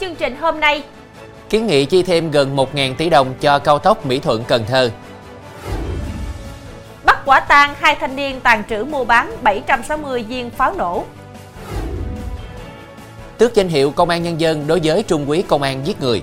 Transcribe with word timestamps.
Trong 0.00 0.08
chương 0.10 0.16
trình 0.16 0.36
hôm 0.36 0.60
nay, 0.60 0.82
kiến 1.50 1.66
nghị 1.66 1.84
chi 1.84 2.02
thêm 2.02 2.30
gần 2.30 2.56
1.000 2.56 2.94
tỷ 2.94 3.10
đồng 3.10 3.34
cho 3.40 3.58
cao 3.58 3.78
tốc 3.78 4.06
Mỹ 4.06 4.18
Thuận 4.18 4.44
Cần 4.44 4.64
Thơ. 4.68 4.90
bắt 7.04 7.22
quả 7.24 7.40
tang 7.40 7.74
hai 7.80 7.94
thanh 7.94 8.16
niên 8.16 8.40
tàn 8.40 8.62
trữ 8.70 8.84
mua 8.84 9.04
bán 9.04 9.32
760 9.42 10.22
viên 10.22 10.50
pháo 10.50 10.74
nổ. 10.74 11.04
Tước 13.38 13.54
danh 13.54 13.68
hiệu 13.68 13.90
Công 13.90 14.08
an 14.08 14.22
Nhân 14.22 14.40
dân 14.40 14.66
đối 14.66 14.80
với 14.84 15.02
Trung 15.02 15.26
úy 15.26 15.44
Công 15.48 15.62
an 15.62 15.86
giết 15.86 16.00
người. 16.00 16.22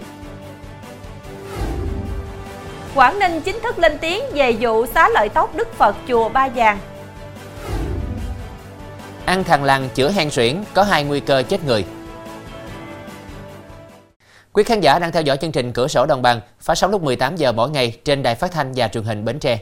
Quảng 2.95 3.20
Ninh 3.20 3.41
chính 3.41 3.59
thức 3.63 3.80
lên 3.80 3.98
tiếng 3.98 4.23
về 4.34 4.55
vụ 4.59 4.85
xá 4.85 5.09
lợi 5.09 5.30
tóc 5.30 5.55
Đức 5.55 5.73
Phật 5.77 5.95
chùa 6.07 6.30
Ba 6.30 6.48
Vàng. 6.55 6.77
Ăn 9.26 9.44
thằng 9.44 9.63
lằn 9.63 9.89
chữa 9.89 10.12
hen 10.12 10.30
suyễn 10.31 10.63
có 10.73 10.84
hai 10.84 11.03
nguy 11.03 11.20
cơ 11.20 11.44
chết 11.49 11.63
người. 11.66 11.85
Quý 14.55 14.64
khán 14.64 14.82
giả 14.82 15.00
đang 15.00 15.12
theo 15.12 15.22
dõi 15.22 15.38
chương 15.38 15.52
trình 15.52 15.73
Cửa 15.73 15.88
sổ 15.88 16.05
Đồng 16.05 16.22
bằng 16.22 16.41
phát 16.59 16.76
sóng 16.76 16.91
lúc 16.91 17.04
18 17.04 17.36
giờ 17.36 17.52
mỗi 17.52 17.70
ngày 17.70 17.98
trên 18.04 18.23
đài 18.23 18.36
phát 18.36 18.52
thanh 18.52 18.72
và 18.76 18.88
truyền 18.88 19.04
hình 19.04 19.26
Bến 19.26 19.40
Tre. 19.40 19.59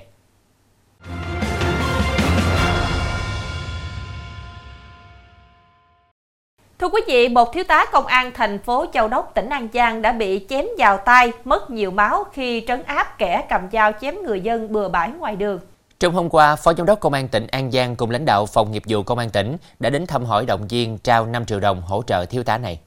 Thưa 6.80 6.90
quý 6.90 7.02
vị, 7.08 7.30
một 7.30 7.54
thiếu 7.54 7.64
tá 7.64 7.86
công 7.92 8.06
an 8.06 8.32
thành 8.36 8.60
phố 8.60 8.86
Châu 8.94 9.08
Đốc, 9.08 9.32
tỉnh 9.36 9.50
An 9.50 9.68
Giang 9.74 10.02
đã 10.02 10.12
bị 10.12 10.46
chém 10.50 10.66
vào 10.78 10.98
tay, 10.98 11.32
mất 11.44 11.70
nhiều 11.70 11.91
máu 11.91 12.24
khi 12.34 12.63
trấn 12.68 12.84
áp 12.84 13.18
kẻ 13.18 13.46
cầm 13.50 13.62
dao 13.72 13.91
chém 14.02 14.16
người 14.24 14.41
dân 14.41 14.74
bừa 14.74 14.90
bãi 14.90 15.12
ngoài 15.12 15.35
đường. 15.35 15.60
Trong 16.00 16.13
hôm 16.13 16.30
qua, 16.30 16.55
Phó 16.55 16.74
Giám 16.74 16.85
đốc 16.85 17.00
Công 17.00 17.13
an 17.13 17.28
tỉnh 17.28 17.48
An 17.48 17.72
Giang 17.72 17.96
cùng 17.96 18.10
lãnh 18.10 18.26
đạo 18.26 18.46
Phòng 18.46 18.72
nghiệp 18.72 18.84
vụ 18.88 19.04
Công 19.04 19.18
an 19.18 19.30
tỉnh 19.30 19.57
đã 19.80 19.90
đến 19.90 20.07
thăm 20.07 20.26
hỏi 20.26 20.46
động 20.46 20.68
viên 20.68 20.98
trao 20.98 21.26
5 21.26 21.46
triệu 21.46 21.60
đồng 21.60 21.82
hỗ 21.82 22.04
trợ 22.07 22.26
thiếu 22.26 22.44
tá 22.44 22.57
này. 22.57 22.80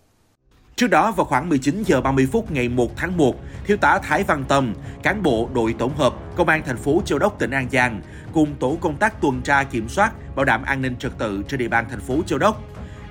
Trước 0.81 0.91
đó 0.91 1.13
vào 1.13 1.27
khoảng 1.27 1.49
19 1.49 1.83
giờ 1.83 2.01
30 2.01 2.29
phút 2.33 2.51
ngày 2.51 2.69
1 2.69 2.97
tháng 2.97 3.17
1, 3.17 3.37
thiếu 3.65 3.77
tá 3.77 3.99
Thái 4.03 4.25
Văn 4.25 4.45
Tâm, 4.49 4.75
cán 5.03 5.23
bộ 5.23 5.49
đội 5.55 5.75
tổng 5.79 5.97
hợp 5.97 6.15
Công 6.37 6.49
an 6.49 6.63
thành 6.67 6.77
phố 6.77 7.03
Châu 7.05 7.19
Đốc 7.19 7.39
tỉnh 7.39 7.51
An 7.51 7.69
Giang 7.73 8.01
cùng 8.33 8.55
tổ 8.55 8.79
công 8.81 8.97
tác 8.97 9.21
tuần 9.21 9.43
tra 9.43 9.63
kiểm 9.63 9.89
soát 9.89 10.13
bảo 10.37 10.45
đảm 10.45 10.63
an 10.63 10.83
ninh 10.83 10.97
trật 10.97 11.13
tự 11.19 11.43
trên 11.49 11.61
địa 11.61 11.69
bàn 11.69 11.87
thành 11.91 12.01
phố 12.01 12.23
Châu 12.27 12.39
Đốc. 12.39 12.63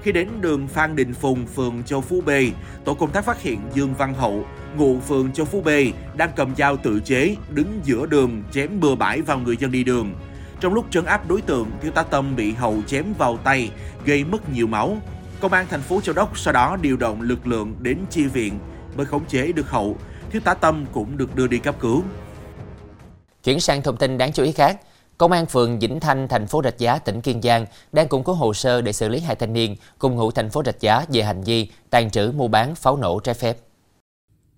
Khi 0.02 0.12
đến 0.12 0.30
đường 0.42 0.68
Phan 0.68 0.96
Đình 0.96 1.14
Phùng, 1.14 1.46
phường 1.46 1.84
Châu 1.84 2.02
Phú 2.02 2.22
B, 2.26 2.30
tổ 2.84 2.94
công 2.94 3.12
tác 3.12 3.26
phát 3.26 3.42
hiện 3.42 3.60
Dương 3.74 3.94
Văn 3.94 4.14
Hậu, 4.14 4.46
ngụ 4.78 5.00
phường 5.00 5.32
Châu 5.32 5.46
Phú 5.46 5.62
B, 5.62 5.70
đang 6.16 6.30
cầm 6.36 6.56
dao 6.56 6.78
tự 6.78 7.00
chế 7.00 7.36
đứng 7.50 7.80
giữa 7.84 8.06
đường 8.06 8.44
chém 8.52 8.80
bừa 8.80 8.96
bãi 8.96 9.22
vào 9.22 9.40
người 9.40 9.58
dân 9.58 9.72
đi 9.72 9.84
đường. 9.84 10.14
Trong 10.60 10.74
lúc 10.74 10.86
trấn 10.90 11.06
áp 11.06 11.28
đối 11.30 11.42
tượng, 11.42 11.72
thiếu 11.82 11.92
tá 11.92 12.04
Tâm 12.04 12.36
bị 12.36 12.52
Hậu 12.52 12.82
chém 12.88 13.06
vào 13.18 13.38
tay, 13.38 13.72
gây 14.06 14.24
mất 14.24 14.50
nhiều 14.50 14.68
máu. 14.68 14.98
Công 15.40 15.54
an 15.54 15.66
thành 15.70 15.82
phố 15.82 16.02
Châu 16.02 16.16
Đốc 16.16 16.38
sau 16.38 16.54
đó 16.54 16.78
điều 16.82 16.98
động 16.98 17.22
lực 17.22 17.48
lượng 17.48 17.76
đến 17.80 17.98
chi 18.10 18.26
viện 18.26 18.60
mới 18.98 19.06
khống 19.06 19.26
chế 19.26 19.52
được 19.52 19.70
Hậu. 19.70 19.98
Thiếu 20.32 20.42
tá 20.46 20.54
Tâm 20.54 20.86
cũng 20.94 21.18
được 21.18 21.36
đưa 21.36 21.48
đi 21.48 21.58
cấp 21.58 21.76
cứu. 21.80 22.04
Chuyển 23.44 23.60
sang 23.60 23.82
thông 23.82 23.98
tin 23.98 24.18
đáng 24.18 24.34
chú 24.34 24.44
ý 24.44 24.52
khác, 24.52 24.80
Công 25.18 25.32
an 25.32 25.46
phường 25.46 25.80
Vĩnh 25.80 26.00
Thanh, 26.00 26.28
thành 26.28 26.48
phố 26.48 26.62
Rạch 26.64 26.78
Giá, 26.78 27.00
tỉnh 27.00 27.22
Kiên 27.22 27.42
Giang 27.42 27.66
đang 27.92 28.08
củng 28.08 28.24
cố 28.24 28.34
hồ 28.34 28.54
sơ 28.54 28.82
để 28.82 28.94
xử 28.94 29.10
lý 29.10 29.20
hai 29.20 29.36
thanh 29.36 29.54
niên 29.54 29.76
cùng 30.00 30.16
ngụ 30.16 30.32
thành 30.32 30.50
phố 30.50 30.62
Rạch 30.66 30.80
Giá 30.80 31.06
về 31.14 31.24
hành 31.24 31.44
vi 31.44 31.68
tàn 31.90 32.10
trữ 32.10 32.32
mua 32.36 32.48
bán 32.48 32.76
pháo 32.76 32.98
nổ 32.98 33.20
trái 33.20 33.36
phép. 33.36 33.58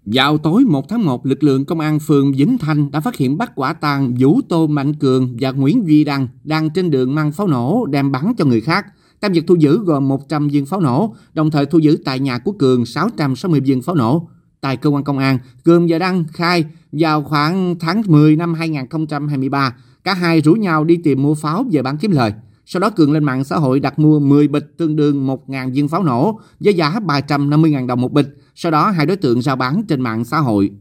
Vào 0.06 0.38
tối 0.38 0.64
1 0.68 0.90
tháng 0.90 1.06
1, 1.06 1.26
lực 1.26 1.44
lượng 1.44 1.66
công 1.66 1.80
an 1.80 2.00
phường 2.00 2.34
Vĩnh 2.34 2.58
Thanh 2.58 2.92
đã 2.92 3.00
phát 3.00 3.16
hiện 3.16 3.38
bắt 3.38 3.52
quả 3.56 3.74
tang 3.74 4.16
Vũ 4.20 4.40
Tô 4.50 4.68
Mạnh 4.68 4.94
Cường 4.94 5.38
và 5.40 5.52
Nguyễn 5.52 5.88
Duy 5.88 6.04
Đăng 6.04 6.28
đang 6.44 6.70
trên 6.70 6.92
đường 6.92 7.16
mang 7.16 7.32
pháo 7.32 7.48
nổ 7.48 7.86
đem 7.86 8.12
bắn 8.12 8.34
cho 8.38 8.46
người 8.46 8.62
khác. 8.62 8.86
Tam 9.20 9.32
vật 9.34 9.44
thu 9.48 9.56
giữ 9.56 9.80
gồm 9.86 10.08
100 10.08 10.48
viên 10.48 10.66
pháo 10.66 10.82
nổ, 10.82 11.16
đồng 11.34 11.52
thời 11.52 11.66
thu 11.66 11.80
giữ 11.80 11.98
tại 12.06 12.20
nhà 12.20 12.38
của 12.38 12.52
Cường 12.52 12.86
660 12.86 13.60
viên 13.60 13.82
pháo 13.82 13.96
nổ. 13.96 14.30
Tại 14.62 14.78
cơ 14.78 14.90
quan 14.90 15.04
công 15.04 15.18
an, 15.18 15.40
Cường 15.64 15.86
và 15.90 16.00
Đăng 16.00 16.24
khai 16.34 16.66
vào 16.92 17.24
khoảng 17.24 17.76
tháng 17.80 18.02
10 18.06 18.36
năm 18.36 18.54
2023, 18.54 19.76
cả 20.04 20.14
hai 20.14 20.42
rủ 20.42 20.54
nhau 20.54 20.84
đi 20.84 20.98
tìm 20.98 21.24
mua 21.24 21.34
pháo 21.34 21.66
về 21.72 21.82
bán 21.82 21.98
kiếm 21.98 22.12
lời. 22.12 22.34
Sau 22.66 22.80
đó 22.80 22.90
Cường 22.90 23.12
lên 23.12 23.24
mạng 23.24 23.44
xã 23.44 23.56
hội 23.56 23.80
đặt 23.80 24.00
mua 24.00 24.20
10 24.20 24.48
bịch 24.48 24.78
tương 24.78 24.96
đương 24.96 25.28
1.000 25.28 25.72
viên 25.72 25.88
pháo 25.88 26.04
nổ 26.04 26.40
với 26.60 26.74
giá 26.74 27.00
350.000 27.00 27.88
đồng 27.88 28.02
một 28.02 28.14
bịch. 28.14 28.28
Sau 28.56 28.72
đó 28.72 28.90
hai 28.90 29.06
đối 29.06 29.18
tượng 29.18 29.42
giao 29.42 29.56
bán 29.56 29.84
trên 29.88 30.02
mạng 30.02 30.26
xã 30.26 30.38
hội. 30.38 30.72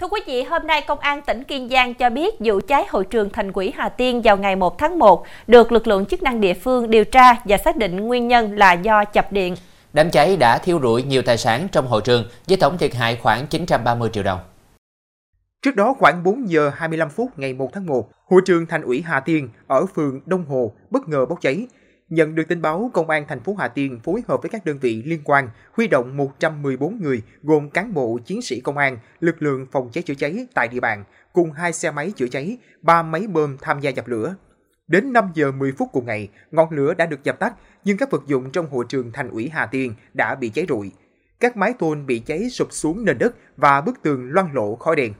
Thưa 0.00 0.08
quý 0.08 0.20
vị, 0.26 0.42
hôm 0.42 0.66
nay 0.66 0.84
Công 0.86 0.98
an 0.98 1.22
tỉnh 1.22 1.44
Kiên 1.44 1.68
Giang 1.68 1.94
cho 1.94 2.10
biết 2.10 2.34
vụ 2.40 2.60
cháy 2.68 2.84
hội 2.88 3.04
trường 3.04 3.30
Thành 3.30 3.52
quỹ 3.52 3.72
Hà 3.76 3.88
Tiên 3.88 4.22
vào 4.24 4.36
ngày 4.36 4.56
1 4.56 4.78
tháng 4.78 4.98
1 4.98 5.24
được 5.46 5.72
lực 5.72 5.86
lượng 5.86 6.06
chức 6.06 6.22
năng 6.22 6.40
địa 6.40 6.54
phương 6.54 6.90
điều 6.90 7.04
tra 7.04 7.34
và 7.44 7.56
xác 7.56 7.76
định 7.76 7.96
nguyên 7.96 8.28
nhân 8.28 8.58
là 8.58 8.72
do 8.72 9.04
chập 9.04 9.32
điện. 9.32 9.56
Đám 9.92 10.10
cháy 10.10 10.36
đã 10.36 10.58
thiêu 10.58 10.80
rụi 10.82 11.02
nhiều 11.02 11.22
tài 11.22 11.38
sản 11.38 11.68
trong 11.72 11.86
hội 11.86 12.00
trường 12.04 12.24
với 12.48 12.56
tổng 12.56 12.78
thiệt 12.78 12.94
hại 12.94 13.18
khoảng 13.22 13.46
930 13.46 14.10
triệu 14.12 14.22
đồng. 14.22 14.38
Trước 15.62 15.76
đó 15.76 15.94
khoảng 15.98 16.22
4 16.24 16.50
giờ 16.50 16.70
25 16.74 17.08
phút 17.10 17.38
ngày 17.38 17.52
1 17.52 17.70
tháng 17.72 17.86
1, 17.86 18.08
hội 18.30 18.40
trường 18.46 18.66
Thành 18.66 18.82
ủy 18.82 19.02
Hà 19.06 19.20
Tiên 19.20 19.48
ở 19.66 19.86
phường 19.94 20.20
Đông 20.26 20.44
Hồ 20.48 20.72
bất 20.90 21.08
ngờ 21.08 21.26
bốc 21.26 21.38
cháy. 21.40 21.66
Nhận 22.08 22.34
được 22.34 22.48
tin 22.48 22.62
báo, 22.62 22.90
Công 22.94 23.10
an 23.10 23.24
thành 23.28 23.40
phố 23.40 23.54
Hà 23.58 23.68
Tiên 23.68 24.00
phối 24.04 24.22
hợp 24.28 24.42
với 24.42 24.50
các 24.50 24.64
đơn 24.64 24.78
vị 24.78 25.02
liên 25.06 25.20
quan 25.24 25.48
huy 25.72 25.88
động 25.88 26.16
114 26.16 27.02
người 27.02 27.22
gồm 27.42 27.70
cán 27.70 27.94
bộ, 27.94 28.18
chiến 28.26 28.42
sĩ 28.42 28.60
công 28.60 28.78
an, 28.78 28.98
lực 29.20 29.42
lượng 29.42 29.66
phòng 29.72 29.88
cháy 29.92 30.02
chữa 30.02 30.14
cháy 30.14 30.46
tại 30.54 30.68
địa 30.68 30.80
bàn 30.80 31.04
cùng 31.32 31.52
hai 31.52 31.72
xe 31.72 31.90
máy 31.90 32.12
chữa 32.16 32.28
cháy, 32.28 32.58
ba 32.82 33.02
máy 33.02 33.26
bơm 33.26 33.56
tham 33.60 33.80
gia 33.80 33.90
dập 33.90 34.08
lửa. 34.08 34.34
Đến 34.86 35.12
5 35.12 35.30
giờ 35.34 35.52
10 35.52 35.72
phút 35.72 35.88
cùng 35.92 36.06
ngày, 36.06 36.28
ngọn 36.50 36.70
lửa 36.70 36.94
đã 36.94 37.06
được 37.06 37.24
dập 37.24 37.38
tắt, 37.38 37.54
nhưng 37.84 37.96
các 37.96 38.10
vật 38.10 38.22
dụng 38.26 38.50
trong 38.50 38.70
hội 38.70 38.84
trường 38.88 39.12
Thành 39.12 39.30
ủy 39.30 39.48
Hà 39.52 39.66
Tiên 39.66 39.94
đã 40.14 40.34
bị 40.34 40.48
cháy 40.48 40.66
rụi. 40.68 40.92
Các 41.40 41.56
mái 41.56 41.72
tôn 41.72 42.06
bị 42.06 42.18
cháy 42.18 42.50
sụp 42.50 42.68
xuống 42.70 43.04
nền 43.04 43.18
đất 43.18 43.34
và 43.56 43.80
bức 43.80 44.02
tường 44.02 44.30
loang 44.30 44.54
lộ 44.54 44.76
khói 44.76 44.96
đen. 44.96 45.12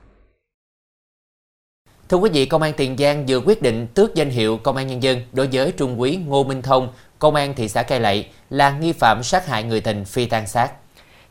Thưa 2.09 2.17
quý 2.17 2.29
vị, 2.33 2.45
Công 2.45 2.61
an 2.61 2.73
Tiền 2.77 2.97
Giang 2.97 3.25
vừa 3.27 3.37
quyết 3.39 3.61
định 3.61 3.87
tước 3.93 4.15
danh 4.15 4.29
hiệu 4.29 4.57
Công 4.57 4.77
an 4.77 4.87
Nhân 4.87 5.03
dân 5.03 5.21
đối 5.31 5.47
với 5.51 5.73
Trung 5.77 5.99
úy 5.99 6.19
Ngô 6.27 6.43
Minh 6.43 6.61
Thông, 6.61 6.89
Công 7.19 7.35
an 7.35 7.53
thị 7.55 7.67
xã 7.67 7.83
Cai 7.83 7.99
Lậy 7.99 8.25
là 8.49 8.69
nghi 8.79 8.91
phạm 8.91 9.23
sát 9.23 9.47
hại 9.47 9.63
người 9.63 9.81
tình 9.81 10.05
phi 10.05 10.25
tan 10.25 10.47
xác. 10.47 10.69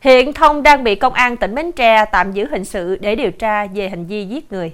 Hiện 0.01 0.33
Thông 0.33 0.63
đang 0.63 0.83
bị 0.83 0.95
Công 0.95 1.13
an 1.13 1.37
tỉnh 1.37 1.55
Bến 1.55 1.71
Tre 1.71 2.05
tạm 2.11 2.31
giữ 2.31 2.47
hình 2.51 2.65
sự 2.65 2.95
để 2.95 3.15
điều 3.15 3.31
tra 3.31 3.65
về 3.65 3.89
hành 3.89 4.05
vi 4.05 4.25
giết 4.25 4.51
người. 4.51 4.71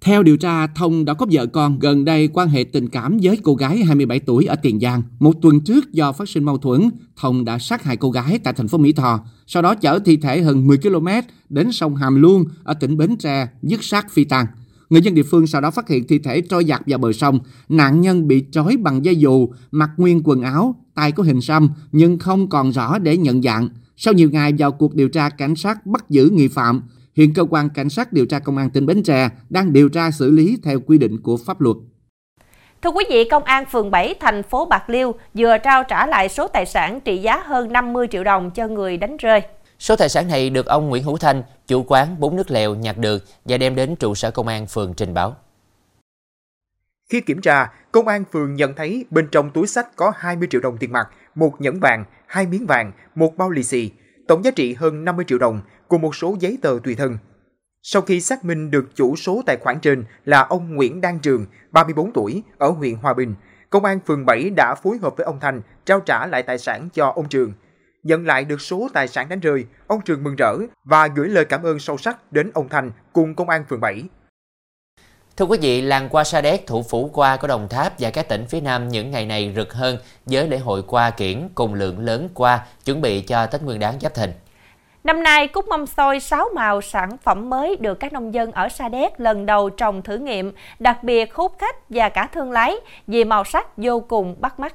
Theo 0.00 0.22
điều 0.22 0.36
tra, 0.36 0.66
Thông 0.66 1.04
đã 1.04 1.14
có 1.14 1.26
vợ 1.30 1.46
con 1.46 1.78
gần 1.78 2.04
đây 2.04 2.28
quan 2.32 2.48
hệ 2.48 2.64
tình 2.64 2.88
cảm 2.88 3.18
với 3.22 3.38
cô 3.42 3.54
gái 3.54 3.84
27 3.84 4.20
tuổi 4.20 4.44
ở 4.44 4.56
Tiền 4.56 4.80
Giang. 4.80 5.02
Một 5.18 5.32
tuần 5.42 5.60
trước 5.60 5.92
do 5.92 6.12
phát 6.12 6.28
sinh 6.28 6.44
mâu 6.44 6.58
thuẫn, 6.58 6.90
Thông 7.16 7.44
đã 7.44 7.58
sát 7.58 7.82
hại 7.82 7.96
cô 7.96 8.10
gái 8.10 8.38
tại 8.38 8.54
thành 8.54 8.68
phố 8.68 8.78
Mỹ 8.78 8.92
Tho, 8.92 9.20
sau 9.46 9.62
đó 9.62 9.74
chở 9.74 9.98
thi 10.04 10.16
thể 10.16 10.42
hơn 10.42 10.66
10 10.66 10.78
km 10.78 11.08
đến 11.48 11.72
sông 11.72 11.96
Hàm 11.96 12.22
Luông 12.22 12.44
ở 12.64 12.74
tỉnh 12.74 12.96
Bến 12.96 13.16
Tre, 13.16 13.48
dứt 13.62 13.84
xác 13.84 14.10
phi 14.10 14.24
tang. 14.24 14.46
Người 14.90 15.02
dân 15.02 15.14
địa 15.14 15.22
phương 15.22 15.46
sau 15.46 15.60
đó 15.60 15.70
phát 15.70 15.88
hiện 15.88 16.06
thi 16.06 16.18
thể 16.18 16.40
trôi 16.40 16.64
giặt 16.64 16.82
vào 16.86 16.98
bờ 16.98 17.12
sông. 17.12 17.38
Nạn 17.68 18.00
nhân 18.00 18.28
bị 18.28 18.44
trói 18.52 18.76
bằng 18.76 19.04
dây 19.04 19.16
dù, 19.16 19.48
mặc 19.70 19.90
nguyên 19.96 20.20
quần 20.24 20.42
áo, 20.42 20.74
tay 20.94 21.12
có 21.12 21.22
hình 21.22 21.40
xăm 21.40 21.68
nhưng 21.92 22.18
không 22.18 22.48
còn 22.48 22.72
rõ 22.72 22.98
để 22.98 23.16
nhận 23.16 23.42
dạng. 23.42 23.68
Sau 23.96 24.14
nhiều 24.14 24.30
ngày 24.30 24.52
vào 24.58 24.72
cuộc 24.72 24.94
điều 24.94 25.08
tra, 25.08 25.28
cảnh 25.28 25.54
sát 25.54 25.86
bắt 25.86 26.10
giữ 26.10 26.30
nghi 26.32 26.48
phạm. 26.48 26.82
Hiện 27.18 27.34
cơ 27.34 27.44
quan 27.50 27.68
cảnh 27.68 27.90
sát 27.90 28.12
điều 28.12 28.26
tra 28.26 28.38
công 28.38 28.56
an 28.56 28.70
tỉnh 28.70 28.86
Bến 28.86 29.02
Tre 29.02 29.28
đang 29.50 29.72
điều 29.72 29.88
tra 29.88 30.10
xử 30.10 30.30
lý 30.30 30.58
theo 30.62 30.80
quy 30.80 30.98
định 30.98 31.22
của 31.22 31.36
pháp 31.46 31.60
luật. 31.60 31.76
Thưa 32.82 32.90
quý 32.90 33.04
vị, 33.10 33.28
Công 33.30 33.44
an 33.44 33.64
phường 33.72 33.90
7 33.90 34.14
thành 34.20 34.42
phố 34.42 34.66
Bạc 34.66 34.90
Liêu 34.90 35.14
vừa 35.34 35.58
trao 35.58 35.84
trả 35.88 36.06
lại 36.06 36.28
số 36.28 36.48
tài 36.48 36.66
sản 36.66 37.00
trị 37.00 37.18
giá 37.18 37.42
hơn 37.46 37.72
50 37.72 38.06
triệu 38.10 38.24
đồng 38.24 38.50
cho 38.50 38.68
người 38.68 38.96
đánh 38.96 39.16
rơi. 39.16 39.40
Số 39.78 39.96
tài 39.96 40.08
sản 40.08 40.28
này 40.28 40.50
được 40.50 40.66
ông 40.66 40.88
Nguyễn 40.88 41.04
Hữu 41.04 41.16
Thanh, 41.16 41.42
chủ 41.66 41.84
quán 41.88 42.20
bún 42.20 42.36
nước 42.36 42.50
lèo 42.50 42.74
nhặt 42.74 42.98
được 42.98 43.24
và 43.44 43.58
đem 43.58 43.74
đến 43.74 43.96
trụ 43.96 44.14
sở 44.14 44.30
công 44.30 44.48
an 44.48 44.66
phường 44.66 44.94
trình 44.94 45.14
báo. 45.14 45.36
Khi 47.10 47.20
kiểm 47.20 47.40
tra, 47.40 47.72
công 47.92 48.08
an 48.08 48.24
phường 48.32 48.54
nhận 48.54 48.74
thấy 48.74 49.04
bên 49.10 49.28
trong 49.32 49.50
túi 49.50 49.66
sách 49.66 49.96
có 49.96 50.12
20 50.16 50.48
triệu 50.50 50.60
đồng 50.60 50.76
tiền 50.78 50.92
mặt, 50.92 51.08
một 51.34 51.60
nhẫn 51.60 51.80
vàng, 51.80 52.04
hai 52.26 52.46
miếng 52.46 52.66
vàng, 52.66 52.92
một 53.14 53.36
bao 53.36 53.50
lì 53.50 53.62
xì, 53.62 53.90
tổng 54.28 54.44
giá 54.44 54.50
trị 54.50 54.74
hơn 54.74 55.04
50 55.04 55.24
triệu 55.28 55.38
đồng 55.38 55.60
cùng 55.88 56.02
một 56.02 56.16
số 56.16 56.36
giấy 56.40 56.58
tờ 56.62 56.78
tùy 56.84 56.94
thân. 56.94 57.18
Sau 57.82 58.02
khi 58.02 58.20
xác 58.20 58.44
minh 58.44 58.70
được 58.70 58.96
chủ 58.96 59.16
số 59.16 59.42
tài 59.46 59.56
khoản 59.56 59.80
trên 59.80 60.04
là 60.24 60.40
ông 60.40 60.74
Nguyễn 60.74 61.00
Đăng 61.00 61.18
Trường, 61.18 61.46
34 61.70 62.12
tuổi, 62.12 62.42
ở 62.58 62.68
huyện 62.68 62.94
Hòa 62.94 63.14
Bình, 63.14 63.34
Công 63.70 63.84
an 63.84 64.00
phường 64.06 64.26
7 64.26 64.50
đã 64.50 64.74
phối 64.74 64.98
hợp 65.02 65.16
với 65.16 65.24
ông 65.24 65.40
Thành 65.40 65.62
trao 65.84 66.00
trả 66.00 66.26
lại 66.26 66.42
tài 66.42 66.58
sản 66.58 66.88
cho 66.94 67.12
ông 67.16 67.28
Trường. 67.28 67.52
Nhận 68.02 68.26
lại 68.26 68.44
được 68.44 68.60
số 68.60 68.88
tài 68.94 69.08
sản 69.08 69.28
đánh 69.28 69.40
rơi, 69.40 69.64
ông 69.86 70.00
Trường 70.04 70.24
mừng 70.24 70.36
rỡ 70.36 70.56
và 70.84 71.06
gửi 71.06 71.28
lời 71.28 71.44
cảm 71.44 71.62
ơn 71.62 71.78
sâu 71.78 71.98
sắc 71.98 72.32
đến 72.32 72.50
ông 72.54 72.68
Thành 72.68 72.90
cùng 73.12 73.34
Công 73.34 73.48
an 73.48 73.64
phường 73.68 73.80
7. 73.80 74.02
Thưa 75.36 75.44
quý 75.44 75.58
vị, 75.60 75.80
làng 75.80 76.08
qua 76.08 76.24
Sa 76.24 76.40
Đéc, 76.40 76.66
thủ 76.66 76.82
phủ 76.82 77.10
qua 77.12 77.36
của 77.36 77.46
Đồng 77.46 77.68
Tháp 77.68 77.94
và 77.98 78.10
các 78.10 78.28
tỉnh 78.28 78.46
phía 78.46 78.60
Nam 78.60 78.88
những 78.88 79.10
ngày 79.10 79.26
này 79.26 79.52
rực 79.56 79.72
hơn 79.72 79.98
với 80.26 80.48
lễ 80.48 80.58
hội 80.58 80.82
qua 80.86 81.10
kiển 81.10 81.48
cùng 81.54 81.74
lượng 81.74 81.98
lớn 81.98 82.28
qua 82.34 82.66
chuẩn 82.84 83.00
bị 83.00 83.20
cho 83.20 83.46
Tết 83.46 83.62
Nguyên 83.62 83.80
đán 83.80 84.00
Giáp 84.00 84.14
Thìn. 84.14 84.30
Năm 85.08 85.22
nay, 85.22 85.48
cúc 85.48 85.68
mâm 85.68 85.86
xôi 85.86 86.20
6 86.20 86.48
màu 86.54 86.80
sản 86.80 87.16
phẩm 87.24 87.50
mới 87.50 87.76
được 87.76 88.00
các 88.00 88.12
nông 88.12 88.34
dân 88.34 88.52
ở 88.52 88.68
Sa 88.68 88.88
Đéc 88.88 89.20
lần 89.20 89.46
đầu 89.46 89.70
trồng 89.70 90.02
thử 90.02 90.18
nghiệm, 90.18 90.52
đặc 90.78 91.04
biệt 91.04 91.34
hút 91.34 91.56
khách 91.58 91.76
và 91.88 92.08
cả 92.08 92.28
thương 92.34 92.52
lái 92.52 92.76
vì 93.06 93.24
màu 93.24 93.44
sắc 93.44 93.76
vô 93.76 94.00
cùng 94.00 94.36
bắt 94.40 94.60
mắt. 94.60 94.74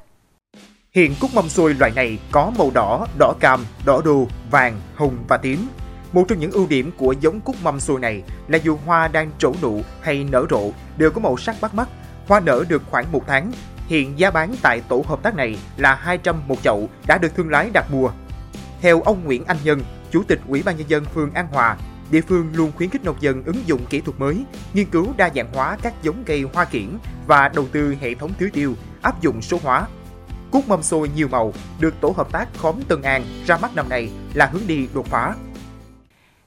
Hiện 0.91 1.15
cúc 1.21 1.29
mâm 1.33 1.49
xôi 1.49 1.73
loại 1.73 1.91
này 1.95 2.19
có 2.31 2.51
màu 2.57 2.71
đỏ, 2.73 3.07
đỏ 3.19 3.33
cam, 3.39 3.65
đỏ 3.85 4.01
đô, 4.05 4.27
vàng, 4.51 4.79
hồng 4.95 5.17
và 5.27 5.37
tím. 5.37 5.67
Một 6.13 6.25
trong 6.27 6.39
những 6.39 6.51
ưu 6.51 6.67
điểm 6.67 6.91
của 6.97 7.15
giống 7.21 7.39
cúc 7.39 7.55
mâm 7.63 7.79
xôi 7.79 7.99
này 7.99 8.23
là 8.47 8.57
dù 8.63 8.77
hoa 8.85 9.07
đang 9.07 9.31
trổ 9.37 9.53
nụ 9.61 9.81
hay 10.01 10.25
nở 10.31 10.45
rộ 10.49 10.71
đều 10.97 11.11
có 11.11 11.21
màu 11.21 11.37
sắc 11.37 11.55
bắt 11.61 11.75
mắt. 11.75 11.87
Hoa 12.27 12.39
nở 12.39 12.63
được 12.69 12.81
khoảng 12.91 13.11
một 13.11 13.23
tháng. 13.27 13.51
Hiện 13.87 14.19
giá 14.19 14.31
bán 14.31 14.55
tại 14.61 14.81
tổ 14.87 15.03
hợp 15.07 15.23
tác 15.23 15.35
này 15.35 15.57
là 15.77 15.95
200 15.95 16.35
một 16.47 16.63
chậu 16.63 16.89
đã 17.07 17.17
được 17.17 17.35
thương 17.35 17.49
lái 17.49 17.69
đặt 17.73 17.91
mua. 17.91 18.09
Theo 18.81 19.01
ông 19.01 19.25
Nguyễn 19.25 19.45
Anh 19.45 19.57
Nhân, 19.63 19.79
Chủ 20.13 20.23
tịch 20.23 20.39
Ủy 20.47 20.63
ban 20.65 20.77
Nhân 20.77 20.89
dân 20.89 21.05
phường 21.05 21.33
An 21.33 21.47
Hòa, 21.51 21.77
địa 22.11 22.21
phương 22.21 22.49
luôn 22.53 22.71
khuyến 22.77 22.89
khích 22.89 23.03
nông 23.03 23.15
dân 23.19 23.43
ứng 23.45 23.55
dụng 23.65 23.81
kỹ 23.89 24.01
thuật 24.01 24.19
mới, 24.19 24.43
nghiên 24.73 24.85
cứu 24.85 25.07
đa 25.17 25.29
dạng 25.35 25.53
hóa 25.53 25.77
các 25.81 25.93
giống 26.03 26.23
cây 26.25 26.43
hoa 26.53 26.65
kiển 26.65 26.87
và 27.27 27.49
đầu 27.55 27.65
tư 27.71 27.95
hệ 28.01 28.13
thống 28.13 28.31
tưới 28.39 28.49
tiêu, 28.53 28.73
áp 29.01 29.21
dụng 29.21 29.41
số 29.41 29.57
hóa. 29.63 29.87
Cúc 30.51 30.67
mâm 30.67 30.83
xôi 30.83 31.09
nhiều 31.15 31.27
màu 31.27 31.53
được 31.79 31.93
tổ 32.01 32.13
hợp 32.17 32.31
tác 32.31 32.47
khóm 32.57 32.75
Tân 32.87 33.01
An 33.01 33.23
ra 33.45 33.57
mắt 33.57 33.75
năm 33.75 33.89
nay 33.89 34.09
là 34.33 34.45
hướng 34.45 34.61
đi 34.67 34.87
đột 34.93 35.05
phá. 35.05 35.33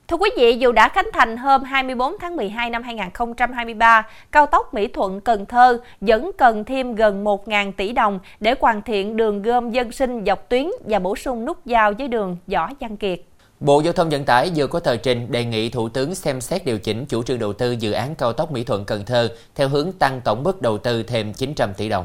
Thưa 0.09 0.17
quý 0.17 0.31
vị, 0.37 0.57
dù 0.59 0.73
đã 0.73 0.89
khánh 0.89 1.09
thành 1.12 1.37
hôm 1.37 1.62
24 1.62 2.12
tháng 2.21 2.37
12 2.37 2.71
năm 2.71 2.83
2023, 2.83 4.07
cao 4.33 4.47
tốc 4.47 4.75
Mỹ 4.75 4.89
Thuận 4.89 5.21
Cần 5.21 5.47
Thơ 5.47 5.81
vẫn 6.01 6.31
cần 6.39 6.65
thêm 6.65 6.95
gần 6.95 7.25
1.000 7.25 7.73
tỷ 7.73 7.93
đồng 7.93 8.19
để 8.41 8.55
hoàn 8.61 8.83
thiện 8.83 9.17
đường 9.17 9.43
gom 9.43 9.71
dân 9.71 9.93
sinh 9.93 10.25
dọc 10.27 10.49
tuyến 10.49 10.67
và 10.85 10.99
bổ 10.99 11.17
sung 11.17 11.45
nút 11.45 11.67
giao 11.67 11.93
với 11.99 12.09
đường 12.09 12.37
Võ 12.47 12.71
Văn 12.81 12.97
Kiệt. 12.97 13.21
Bộ 13.61 13.81
Giao 13.81 13.93
thông 13.93 14.11
Vận 14.11 14.25
tải 14.25 14.53
vừa 14.56 14.67
có 14.67 14.81
tờ 14.81 14.97
trình 14.97 15.31
đề 15.31 15.44
nghị 15.44 15.69
Thủ 15.69 15.88
tướng 15.88 16.14
xem 16.14 16.41
xét 16.41 16.64
điều 16.64 16.79
chỉnh 16.79 17.06
chủ 17.06 17.23
trương 17.23 17.38
đầu 17.38 17.53
tư 17.53 17.73
dự 17.73 17.93
án 17.93 18.14
cao 18.14 18.32
tốc 18.32 18.53
Mỹ 18.53 18.64
Thuận 18.64 18.85
Cần 18.85 19.05
Thơ 19.05 19.37
theo 19.55 19.69
hướng 19.69 19.93
tăng 19.93 20.20
tổng 20.20 20.43
mức 20.43 20.62
đầu 20.62 20.79
tư 20.79 21.03
thêm 21.03 21.32
900 21.32 21.75
tỷ 21.76 21.88
đồng. 21.88 22.05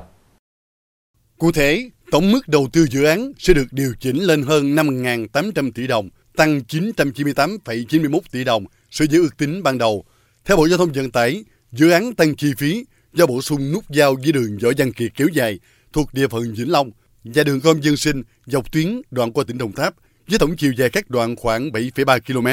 Cụ 1.38 1.51
thể, 1.51 1.89
tổng 2.12 2.31
mức 2.31 2.48
đầu 2.48 2.68
tư 2.74 2.86
dự 2.92 3.03
án 3.03 3.31
sẽ 3.38 3.53
được 3.53 3.65
điều 3.71 3.94
chỉnh 4.00 4.18
lên 4.24 4.44
hơn 4.44 4.75
5.800 4.75 5.71
tỷ 5.71 5.88
đồng, 5.88 6.09
tăng 6.36 6.62
998,91 6.68 8.19
tỷ 8.31 8.44
đồng 8.44 8.65
so 8.92 9.06
với 9.12 9.19
ước 9.19 9.38
tính 9.38 9.63
ban 9.63 9.77
đầu. 9.77 10.06
Theo 10.45 10.57
Bộ 10.57 10.68
Giao 10.68 10.77
thông 10.77 10.92
Vận 10.92 11.12
tải, 11.12 11.44
dự 11.71 11.92
án 11.92 12.15
tăng 12.15 12.36
chi 12.36 12.54
phí 12.57 12.86
do 13.13 13.25
bổ 13.25 13.42
sung 13.42 13.71
nút 13.71 13.89
giao 13.89 14.15
với 14.15 14.31
đường 14.31 14.57
Võ 14.62 14.69
Văn 14.77 14.94
Kiệt 14.94 15.12
kéo 15.15 15.27
dài 15.33 15.59
thuộc 15.94 16.13
địa 16.13 16.27
phận 16.27 16.54
Vĩnh 16.54 16.71
Long 16.71 16.92
và 17.24 17.44
đường 17.44 17.59
gom 17.59 17.81
dân 17.81 17.97
sinh 17.97 18.24
dọc 18.45 18.71
tuyến 18.71 19.01
đoạn 19.12 19.31
qua 19.31 19.44
tỉnh 19.47 19.57
Đồng 19.57 19.71
Tháp 19.71 19.94
với 20.27 20.39
tổng 20.39 20.56
chiều 20.57 20.71
dài 20.71 20.89
các 20.89 21.09
đoạn 21.09 21.35
khoảng 21.35 21.69
7,3 21.69 22.19
km. 22.19 22.47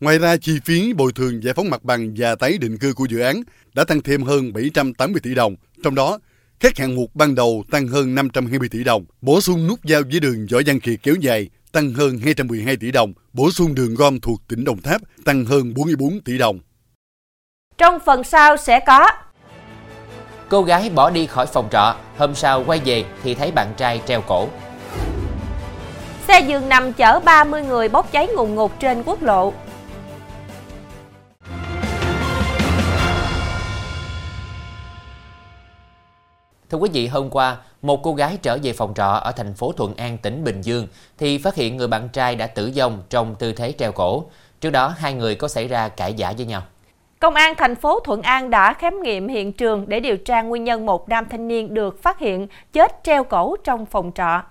Ngoài 0.00 0.18
ra, 0.18 0.36
chi 0.36 0.58
phí 0.64 0.92
bồi 0.92 1.12
thường 1.12 1.42
giải 1.42 1.54
phóng 1.54 1.70
mặt 1.70 1.84
bằng 1.84 2.14
và 2.16 2.34
tái 2.34 2.58
định 2.58 2.78
cư 2.78 2.94
của 2.94 3.06
dự 3.10 3.20
án 3.20 3.42
đã 3.74 3.84
tăng 3.84 4.02
thêm 4.02 4.22
hơn 4.22 4.52
780 4.52 5.20
tỷ 5.22 5.34
đồng. 5.34 5.56
Trong 5.82 5.94
đó, 5.94 6.18
các 6.60 6.78
hạng 6.78 6.94
mục 6.94 7.10
ban 7.14 7.34
đầu 7.34 7.64
tăng 7.70 7.86
hơn 7.88 8.14
520 8.14 8.68
tỷ 8.68 8.84
đồng, 8.84 9.04
bổ 9.20 9.40
sung 9.40 9.66
nút 9.66 9.84
giao 9.84 10.02
với 10.10 10.20
đường 10.20 10.46
Võ 10.50 10.58
Văn 10.66 10.80
Kiệt 10.80 11.00
kéo 11.02 11.14
dài 11.20 11.50
tăng 11.72 11.92
hơn 11.92 12.18
212 12.18 12.76
tỷ 12.76 12.90
đồng, 12.90 13.12
bổ 13.32 13.50
sung 13.50 13.74
đường 13.74 13.94
gom 13.94 14.20
thuộc 14.20 14.40
tỉnh 14.48 14.64
Đồng 14.64 14.82
Tháp 14.82 15.00
tăng 15.24 15.44
hơn 15.44 15.74
44 15.74 16.20
tỷ 16.20 16.38
đồng. 16.38 16.58
Trong 17.78 17.98
phần 18.06 18.24
sau 18.24 18.56
sẽ 18.56 18.80
có 18.86 19.10
Cô 20.48 20.62
gái 20.62 20.90
bỏ 20.90 21.10
đi 21.10 21.26
khỏi 21.26 21.46
phòng 21.46 21.68
trọ, 21.72 21.96
hôm 22.16 22.34
sau 22.34 22.64
quay 22.66 22.80
về 22.84 23.04
thì 23.22 23.34
thấy 23.34 23.52
bạn 23.52 23.74
trai 23.76 24.02
treo 24.06 24.20
cổ. 24.20 24.48
Xe 26.28 26.40
giường 26.40 26.68
nằm 26.68 26.92
chở 26.92 27.20
30 27.24 27.62
người 27.62 27.88
bốc 27.88 28.12
cháy 28.12 28.28
ngùn 28.36 28.54
ngụt 28.54 28.70
trên 28.80 29.02
quốc 29.06 29.22
lộ. 29.22 29.52
Thưa 36.70 36.78
quý 36.78 36.90
vị, 36.92 37.06
hôm 37.06 37.30
qua, 37.30 37.56
một 37.82 38.00
cô 38.02 38.14
gái 38.14 38.38
trở 38.42 38.58
về 38.62 38.72
phòng 38.72 38.94
trọ 38.94 39.06
ở 39.06 39.32
thành 39.32 39.54
phố 39.54 39.72
Thuận 39.72 39.94
An, 39.96 40.18
tỉnh 40.18 40.44
Bình 40.44 40.60
Dương 40.60 40.86
thì 41.18 41.38
phát 41.38 41.54
hiện 41.54 41.76
người 41.76 41.88
bạn 41.88 42.08
trai 42.08 42.36
đã 42.36 42.46
tử 42.46 42.72
vong 42.76 43.02
trong 43.08 43.34
tư 43.34 43.52
thế 43.52 43.72
treo 43.78 43.92
cổ. 43.92 44.24
Trước 44.60 44.70
đó, 44.70 44.94
hai 44.96 45.14
người 45.14 45.34
có 45.34 45.48
xảy 45.48 45.68
ra 45.68 45.88
cãi 45.88 46.14
giả 46.14 46.32
với 46.36 46.46
nhau. 46.46 46.62
Công 47.18 47.34
an 47.34 47.54
thành 47.58 47.74
phố 47.74 48.00
Thuận 48.00 48.22
An 48.22 48.50
đã 48.50 48.72
khám 48.74 49.02
nghiệm 49.02 49.28
hiện 49.28 49.52
trường 49.52 49.84
để 49.88 50.00
điều 50.00 50.16
tra 50.16 50.42
nguyên 50.42 50.64
nhân 50.64 50.86
một 50.86 51.08
nam 51.08 51.24
thanh 51.30 51.48
niên 51.48 51.74
được 51.74 52.02
phát 52.02 52.18
hiện 52.18 52.46
chết 52.72 53.00
treo 53.04 53.24
cổ 53.24 53.56
trong 53.64 53.86
phòng 53.86 54.10
trọ. 54.14 54.42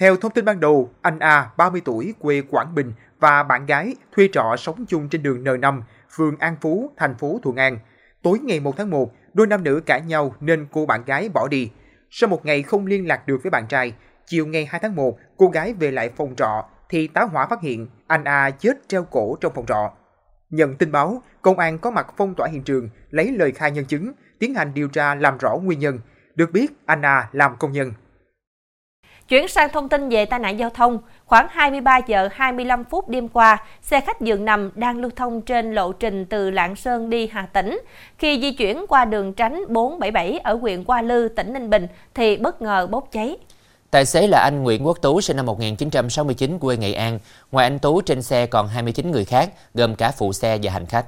Theo 0.00 0.16
thông 0.16 0.32
tin 0.32 0.44
ban 0.44 0.60
đầu, 0.60 0.90
anh 1.02 1.18
A, 1.18 1.50
30 1.56 1.82
tuổi, 1.84 2.14
quê 2.18 2.42
Quảng 2.50 2.74
Bình 2.74 2.92
và 3.20 3.42
bạn 3.42 3.66
gái 3.66 3.94
thuê 4.16 4.28
trọ 4.32 4.54
sống 4.58 4.84
chung 4.88 5.08
trên 5.08 5.22
đường 5.22 5.44
N5, 5.44 5.82
phường 6.16 6.36
An 6.38 6.56
Phú, 6.60 6.90
thành 6.96 7.14
phố 7.14 7.40
Thuận 7.42 7.56
An. 7.56 7.78
Tối 8.22 8.38
ngày 8.38 8.60
1 8.60 8.76
tháng 8.76 8.90
1, 8.90 9.12
đôi 9.34 9.46
nam 9.46 9.64
nữ 9.64 9.80
cãi 9.86 10.00
nhau 10.00 10.34
nên 10.40 10.66
cô 10.72 10.86
bạn 10.86 11.04
gái 11.06 11.28
bỏ 11.28 11.48
đi. 11.48 11.70
Sau 12.10 12.28
một 12.28 12.46
ngày 12.46 12.62
không 12.62 12.86
liên 12.86 13.08
lạc 13.08 13.26
được 13.26 13.42
với 13.42 13.50
bạn 13.50 13.66
trai, 13.68 13.94
chiều 14.26 14.46
ngày 14.46 14.66
2 14.70 14.80
tháng 14.80 14.96
1, 14.96 15.18
cô 15.36 15.48
gái 15.48 15.72
về 15.72 15.90
lại 15.90 16.10
phòng 16.16 16.34
trọ 16.36 16.64
thì 16.88 17.06
tá 17.06 17.22
hỏa 17.22 17.46
phát 17.46 17.60
hiện 17.60 17.88
anh 18.06 18.24
A 18.24 18.50
chết 18.50 18.88
treo 18.88 19.04
cổ 19.04 19.36
trong 19.40 19.52
phòng 19.54 19.66
trọ. 19.66 19.92
Nhận 20.50 20.76
tin 20.76 20.92
báo, 20.92 21.22
công 21.42 21.58
an 21.58 21.78
có 21.78 21.90
mặt 21.90 22.06
phong 22.16 22.34
tỏa 22.34 22.48
hiện 22.48 22.62
trường, 22.62 22.88
lấy 23.10 23.32
lời 23.32 23.52
khai 23.52 23.70
nhân 23.70 23.84
chứng, 23.84 24.12
tiến 24.38 24.54
hành 24.54 24.74
điều 24.74 24.88
tra 24.88 25.14
làm 25.14 25.38
rõ 25.38 25.56
nguyên 25.56 25.78
nhân. 25.78 25.98
Được 26.34 26.52
biết, 26.52 26.72
anh 26.86 27.02
A 27.02 27.28
làm 27.32 27.56
công 27.56 27.72
nhân. 27.72 27.92
Chuyển 29.28 29.48
sang 29.48 29.70
thông 29.72 29.88
tin 29.88 30.08
về 30.08 30.24
tai 30.24 30.38
nạn 30.38 30.58
giao 30.58 30.70
thông, 30.70 30.98
khoảng 31.24 31.46
23 31.50 31.98
giờ 32.06 32.28
25 32.32 32.84
phút 32.84 33.08
đêm 33.08 33.28
qua, 33.28 33.64
xe 33.82 34.00
khách 34.00 34.20
giường 34.20 34.44
nằm 34.44 34.70
đang 34.74 35.00
lưu 35.00 35.10
thông 35.16 35.42
trên 35.42 35.74
lộ 35.74 35.92
trình 35.92 36.26
từ 36.26 36.50
Lạng 36.50 36.76
Sơn 36.76 37.10
đi 37.10 37.26
Hà 37.26 37.46
Tĩnh. 37.46 37.80
Khi 38.18 38.40
di 38.40 38.52
chuyển 38.52 38.86
qua 38.88 39.04
đường 39.04 39.32
tránh 39.32 39.64
477 39.68 40.38
ở 40.38 40.54
huyện 40.54 40.84
Hoa 40.86 41.02
Lư, 41.02 41.28
tỉnh 41.28 41.52
Ninh 41.52 41.70
Bình 41.70 41.86
thì 42.14 42.36
bất 42.36 42.62
ngờ 42.62 42.86
bốc 42.90 43.08
cháy. 43.12 43.36
Tài 43.90 44.06
xế 44.06 44.26
là 44.26 44.38
anh 44.44 44.62
Nguyễn 44.62 44.86
Quốc 44.86 44.98
Tú 45.02 45.20
sinh 45.20 45.36
năm 45.36 45.46
1969 45.46 46.58
quê 46.58 46.76
Nghệ 46.76 46.92
An. 46.92 47.18
Ngoài 47.52 47.66
anh 47.66 47.78
Tú 47.78 48.00
trên 48.00 48.22
xe 48.22 48.46
còn 48.46 48.68
29 48.68 49.10
người 49.10 49.24
khác, 49.24 49.50
gồm 49.74 49.94
cả 49.94 50.12
phụ 50.18 50.32
xe 50.32 50.58
và 50.62 50.72
hành 50.72 50.86
khách. 50.86 51.06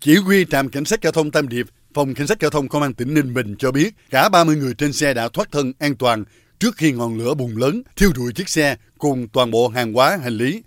Chỉ 0.00 0.16
huy 0.16 0.44
trạm 0.50 0.68
cảnh 0.68 0.84
sát 0.84 1.02
giao 1.02 1.12
thông 1.12 1.30
Tam 1.30 1.48
Điệp, 1.48 1.66
phòng 1.94 2.14
cảnh 2.14 2.26
sát 2.26 2.40
giao 2.40 2.50
thông 2.50 2.68
công 2.68 2.82
an 2.82 2.94
tỉnh 2.94 3.14
Ninh 3.14 3.34
Bình 3.34 3.54
cho 3.58 3.72
biết 3.72 3.90
cả 4.10 4.28
30 4.28 4.56
người 4.56 4.74
trên 4.78 4.92
xe 4.92 5.14
đã 5.14 5.28
thoát 5.28 5.52
thân 5.52 5.72
an 5.78 5.96
toàn 5.96 6.24
trước 6.58 6.76
khi 6.76 6.92
ngọn 6.92 7.18
lửa 7.18 7.34
bùng 7.34 7.56
lớn 7.56 7.82
thiêu 7.96 8.10
rụi 8.16 8.32
chiếc 8.32 8.48
xe 8.48 8.76
cùng 8.98 9.28
toàn 9.28 9.50
bộ 9.50 9.68
hàng 9.68 9.92
hóa 9.92 10.18
hành 10.22 10.36
lý. 10.36 10.62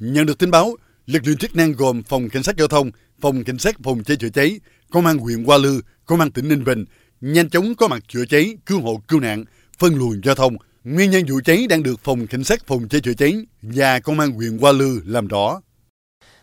Nhận 0.00 0.26
được 0.26 0.38
tin 0.38 0.50
báo, 0.50 0.76
lực 1.06 1.26
lượng 1.26 1.36
chức 1.36 1.56
năng 1.56 1.72
gồm 1.72 2.02
phòng 2.02 2.28
cảnh 2.28 2.42
sát 2.42 2.56
giao 2.58 2.68
thông, 2.68 2.90
phòng 3.20 3.44
cảnh 3.44 3.58
sát 3.58 3.76
phòng 3.84 4.04
cháy 4.04 4.16
chữa 4.16 4.28
cháy, 4.28 4.60
công 4.90 5.06
an 5.06 5.18
huyện 5.18 5.44
Hoa 5.44 5.58
Lư, 5.58 5.80
công 6.06 6.20
an 6.20 6.30
tỉnh 6.30 6.48
Ninh 6.48 6.64
Bình 6.64 6.84
nhanh 7.20 7.50
chóng 7.50 7.74
có 7.74 7.88
mặt 7.88 8.02
chữa 8.08 8.24
cháy, 8.24 8.56
cứu 8.66 8.80
hộ 8.80 9.02
cứu 9.08 9.20
nạn, 9.20 9.44
phân 9.78 9.94
luồng 9.94 10.20
giao 10.24 10.34
thông. 10.34 10.56
Nguyên 10.84 11.10
nhân 11.10 11.24
vụ 11.28 11.40
cháy 11.44 11.66
đang 11.68 11.82
được 11.82 12.00
phòng 12.04 12.26
cảnh 12.26 12.44
sát 12.44 12.66
phòng 12.66 12.88
cháy 12.88 13.00
chữa 13.00 13.14
cháy 13.14 13.34
và 13.62 14.00
công 14.00 14.20
an 14.20 14.30
huyện 14.30 14.58
Hoa 14.58 14.72
Lư 14.72 15.02
làm 15.04 15.28
rõ. 15.28 15.60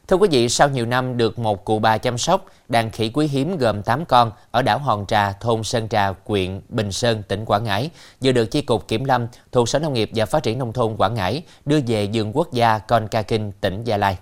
Thưa 0.07 0.17
quý 0.17 0.27
vị, 0.31 0.49
sau 0.49 0.69
nhiều 0.69 0.85
năm 0.85 1.17
được 1.17 1.39
một 1.39 1.65
cụ 1.65 1.79
bà 1.79 1.97
chăm 1.97 2.17
sóc, 2.17 2.45
đàn 2.69 2.91
khỉ 2.91 3.11
quý 3.13 3.27
hiếm 3.27 3.57
gồm 3.57 3.83
8 3.83 4.05
con 4.05 4.31
ở 4.51 4.61
đảo 4.61 4.79
Hòn 4.79 5.05
Trà, 5.07 5.31
thôn 5.31 5.63
Sơn 5.63 5.89
Trà, 5.89 6.13
huyện 6.25 6.61
Bình 6.69 6.91
Sơn, 6.91 7.23
tỉnh 7.27 7.45
Quảng 7.45 7.63
Ngãi, 7.63 7.89
vừa 8.21 8.31
được 8.31 8.45
Chi 8.45 8.61
cục 8.61 8.87
Kiểm 8.87 9.03
lâm 9.03 9.27
thuộc 9.51 9.69
Sở 9.69 9.79
Nông 9.79 9.93
nghiệp 9.93 10.09
và 10.15 10.25
Phát 10.25 10.43
triển 10.43 10.59
Nông 10.59 10.73
thôn 10.73 10.95
Quảng 10.97 11.13
Ngãi 11.13 11.43
đưa 11.65 11.79
về 11.87 12.09
vườn 12.13 12.37
quốc 12.37 12.53
gia 12.53 12.77
Con 12.77 13.07
Ca 13.07 13.21
Kinh, 13.21 13.51
tỉnh 13.61 13.83
Gia 13.83 13.97
Lai. 13.97 14.17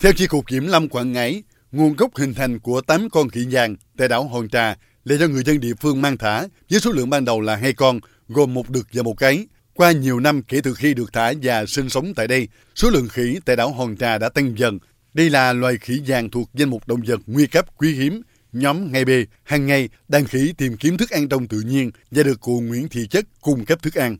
Theo 0.00 0.12
Chi 0.16 0.26
cục 0.26 0.46
Kiểm 0.46 0.66
lâm 0.66 0.88
Quảng 0.88 1.12
Ngãi, 1.12 1.42
nguồn 1.72 1.96
gốc 1.96 2.10
hình 2.16 2.34
thành 2.34 2.58
của 2.58 2.80
8 2.80 3.08
con 3.10 3.28
khỉ 3.28 3.46
vàng 3.50 3.76
tại 3.98 4.08
đảo 4.08 4.24
Hòn 4.24 4.48
Trà 4.48 4.76
là 5.04 5.16
do 5.16 5.26
người 5.26 5.42
dân 5.42 5.60
địa 5.60 5.74
phương 5.80 6.02
mang 6.02 6.16
thả 6.16 6.46
với 6.70 6.80
số 6.80 6.90
lượng 6.92 7.10
ban 7.10 7.24
đầu 7.24 7.40
là 7.40 7.56
hai 7.56 7.72
con, 7.72 8.00
gồm 8.28 8.54
một 8.54 8.70
đực 8.70 8.86
và 8.92 9.02
một 9.02 9.14
cái. 9.18 9.46
Qua 9.74 9.92
nhiều 9.92 10.20
năm 10.20 10.42
kể 10.42 10.60
từ 10.64 10.74
khi 10.74 10.94
được 10.94 11.12
thả 11.12 11.32
và 11.42 11.66
sinh 11.66 11.88
sống 11.88 12.14
tại 12.16 12.28
đây, 12.28 12.48
số 12.74 12.90
lượng 12.90 13.08
khỉ 13.08 13.40
tại 13.44 13.56
đảo 13.56 13.72
Hòn 13.72 13.96
Trà 13.96 14.18
đã 14.18 14.28
tăng 14.28 14.58
dần 14.58 14.78
đây 15.14 15.30
là 15.30 15.52
loài 15.52 15.76
khỉ 15.80 16.02
vàng 16.06 16.30
thuộc 16.30 16.48
danh 16.54 16.68
mục 16.68 16.88
động 16.88 17.00
vật 17.06 17.20
nguy 17.26 17.46
cấp 17.46 17.66
quý 17.78 17.94
hiếm. 17.94 18.22
Nhóm 18.52 18.92
ngày 18.92 19.04
b 19.04 19.10
hàng 19.42 19.66
ngày 19.66 19.88
đàn 20.08 20.24
khỉ 20.24 20.52
tìm 20.58 20.76
kiếm 20.76 20.96
thức 20.96 21.10
ăn 21.10 21.28
trong 21.28 21.46
tự 21.46 21.60
nhiên 21.66 21.90
và 22.10 22.22
được 22.22 22.40
cụ 22.40 22.60
Nguyễn 22.60 22.88
Thị 22.88 23.06
Chất 23.10 23.24
cung 23.40 23.64
cấp 23.64 23.82
thức 23.82 23.94
ăn. 23.94 24.16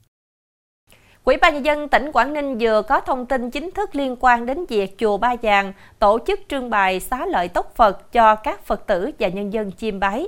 Ủy 1.24 1.36
ban 1.36 1.54
nhân 1.54 1.64
dân 1.64 1.88
tỉnh 1.88 2.12
Quảng 2.12 2.32
Ninh 2.32 2.58
vừa 2.58 2.82
có 2.82 3.00
thông 3.00 3.26
tin 3.26 3.50
chính 3.50 3.70
thức 3.70 3.94
liên 3.94 4.16
quan 4.20 4.46
đến 4.46 4.66
việc 4.68 4.94
chùa 4.98 5.16
Ba 5.18 5.34
Vàng 5.42 5.72
tổ 5.98 6.18
chức 6.26 6.40
trưng 6.48 6.70
bày 6.70 7.00
xá 7.00 7.26
lợi 7.26 7.48
tốc 7.48 7.72
Phật 7.76 8.12
cho 8.12 8.34
các 8.34 8.66
Phật 8.66 8.86
tử 8.86 9.10
và 9.18 9.28
nhân 9.28 9.52
dân 9.52 9.72
chiêm 9.72 10.00
bái. 10.00 10.26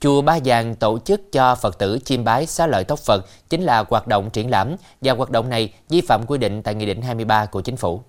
Chùa 0.00 0.22
Ba 0.22 0.38
Vàng 0.44 0.74
tổ 0.74 0.98
chức 0.98 1.32
cho 1.32 1.54
Phật 1.54 1.78
tử 1.78 1.98
chiêm 2.04 2.24
bái 2.24 2.46
xá 2.46 2.66
lợi 2.66 2.84
tốc 2.84 2.98
Phật 2.98 3.26
chính 3.48 3.62
là 3.62 3.84
hoạt 3.88 4.06
động 4.06 4.30
triển 4.32 4.50
lãm 4.50 4.76
và 5.00 5.12
hoạt 5.12 5.30
động 5.30 5.48
này 5.48 5.74
vi 5.88 6.00
phạm 6.00 6.26
quy 6.26 6.38
định 6.38 6.62
tại 6.62 6.74
Nghị 6.74 6.86
định 6.86 7.02
23 7.02 7.46
của 7.46 7.60
Chính 7.60 7.76
phủ. 7.76 8.02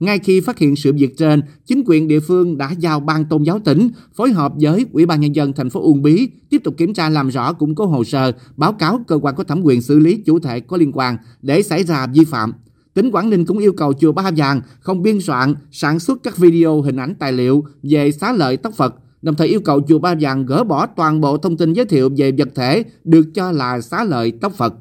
Ngay 0.00 0.18
khi 0.18 0.40
phát 0.40 0.58
hiện 0.58 0.76
sự 0.76 0.92
việc 0.92 1.16
trên, 1.16 1.42
chính 1.66 1.82
quyền 1.86 2.08
địa 2.08 2.20
phương 2.20 2.58
đã 2.58 2.70
giao 2.78 3.00
ban 3.00 3.24
tôn 3.24 3.42
giáo 3.42 3.58
tỉnh 3.58 3.90
phối 4.14 4.32
hợp 4.32 4.52
với 4.60 4.86
Ủy 4.92 5.06
ban 5.06 5.20
nhân 5.20 5.34
dân 5.34 5.52
thành 5.52 5.70
phố 5.70 5.80
Uông 5.80 6.02
Bí 6.02 6.28
tiếp 6.50 6.60
tục 6.64 6.74
kiểm 6.76 6.94
tra 6.94 7.08
làm 7.08 7.28
rõ 7.28 7.52
củng 7.52 7.74
cố 7.74 7.86
hồ 7.86 8.04
sơ, 8.04 8.32
báo 8.56 8.72
cáo 8.72 9.00
cơ 9.06 9.18
quan 9.22 9.34
có 9.34 9.44
thẩm 9.44 9.62
quyền 9.62 9.82
xử 9.82 9.98
lý 9.98 10.16
chủ 10.16 10.38
thể 10.38 10.60
có 10.60 10.76
liên 10.76 10.92
quan 10.94 11.16
để 11.42 11.62
xảy 11.62 11.84
ra 11.84 12.06
vi 12.06 12.24
phạm. 12.24 12.52
Tỉnh 12.94 13.10
Quảng 13.10 13.30
Ninh 13.30 13.44
cũng 13.44 13.58
yêu 13.58 13.72
cầu 13.72 13.92
chùa 13.92 14.12
Ba 14.12 14.30
Vàng 14.36 14.60
không 14.80 15.02
biên 15.02 15.20
soạn, 15.20 15.54
sản 15.70 15.98
xuất 15.98 16.22
các 16.22 16.36
video, 16.36 16.80
hình 16.80 16.96
ảnh 16.96 17.14
tài 17.18 17.32
liệu 17.32 17.64
về 17.82 18.12
xá 18.12 18.32
lợi 18.32 18.56
tóc 18.56 18.74
Phật, 18.74 18.94
đồng 19.22 19.34
thời 19.34 19.48
yêu 19.48 19.60
cầu 19.60 19.80
chùa 19.88 19.98
Ba 19.98 20.14
Vàng 20.20 20.46
gỡ 20.46 20.64
bỏ 20.64 20.86
toàn 20.86 21.20
bộ 21.20 21.36
thông 21.36 21.56
tin 21.56 21.72
giới 21.72 21.84
thiệu 21.84 22.10
về 22.16 22.32
vật 22.32 22.48
thể 22.54 22.84
được 23.04 23.34
cho 23.34 23.52
là 23.52 23.80
xá 23.80 24.04
lợi 24.04 24.32
tóc 24.40 24.52
Phật. 24.54 24.74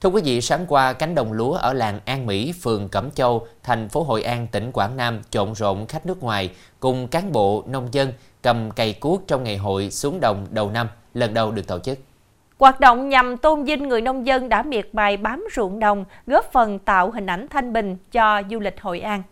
Thưa 0.00 0.08
quý 0.08 0.22
vị, 0.24 0.40
sáng 0.40 0.66
qua 0.68 0.92
cánh 0.92 1.14
đồng 1.14 1.32
lúa 1.32 1.52
ở 1.52 1.72
làng 1.72 2.00
An 2.04 2.26
Mỹ, 2.26 2.52
phường 2.62 2.88
Cẩm 2.88 3.10
Châu, 3.10 3.46
thành 3.62 3.88
phố 3.88 4.02
Hội 4.02 4.22
An, 4.22 4.46
tỉnh 4.52 4.72
Quảng 4.72 4.96
Nam 4.96 5.20
trộn 5.30 5.54
rộn 5.54 5.86
khách 5.86 6.06
nước 6.06 6.22
ngoài 6.22 6.50
cùng 6.80 7.08
cán 7.08 7.32
bộ 7.32 7.64
nông 7.66 7.88
dân 7.92 8.12
cầm 8.42 8.70
cày 8.70 8.92
cuốc 8.92 9.22
trong 9.26 9.44
ngày 9.44 9.56
hội 9.56 9.90
xuống 9.90 10.20
đồng 10.20 10.46
đầu 10.50 10.70
năm 10.70 10.88
lần 11.14 11.34
đầu 11.34 11.50
được 11.50 11.66
tổ 11.66 11.78
chức. 11.78 11.98
Hoạt 12.58 12.80
động 12.80 13.08
nhằm 13.08 13.36
tôn 13.36 13.64
vinh 13.64 13.88
người 13.88 14.00
nông 14.00 14.26
dân 14.26 14.48
đã 14.48 14.62
miệt 14.62 14.88
mài 14.92 15.16
bám 15.16 15.44
ruộng 15.56 15.78
đồng, 15.78 16.04
góp 16.26 16.52
phần 16.52 16.78
tạo 16.78 17.10
hình 17.10 17.26
ảnh 17.26 17.46
thanh 17.50 17.72
bình 17.72 17.96
cho 18.12 18.42
du 18.50 18.60
lịch 18.60 18.80
Hội 18.80 19.00
An. 19.00 19.22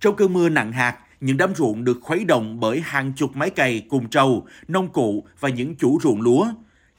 Trong 0.00 0.16
cơn 0.16 0.32
mưa 0.32 0.48
nặng 0.48 0.72
hạt, 0.72 0.96
những 1.20 1.36
đám 1.36 1.54
ruộng 1.54 1.84
được 1.84 1.98
khuấy 2.02 2.24
động 2.24 2.60
bởi 2.60 2.80
hàng 2.84 3.12
chục 3.16 3.30
máy 3.34 3.50
cày 3.50 3.82
cùng 3.90 4.08
trâu, 4.08 4.46
nông 4.68 4.88
cụ 4.88 5.24
và 5.40 5.48
những 5.48 5.76
chủ 5.76 5.98
ruộng 6.02 6.20
lúa. 6.20 6.46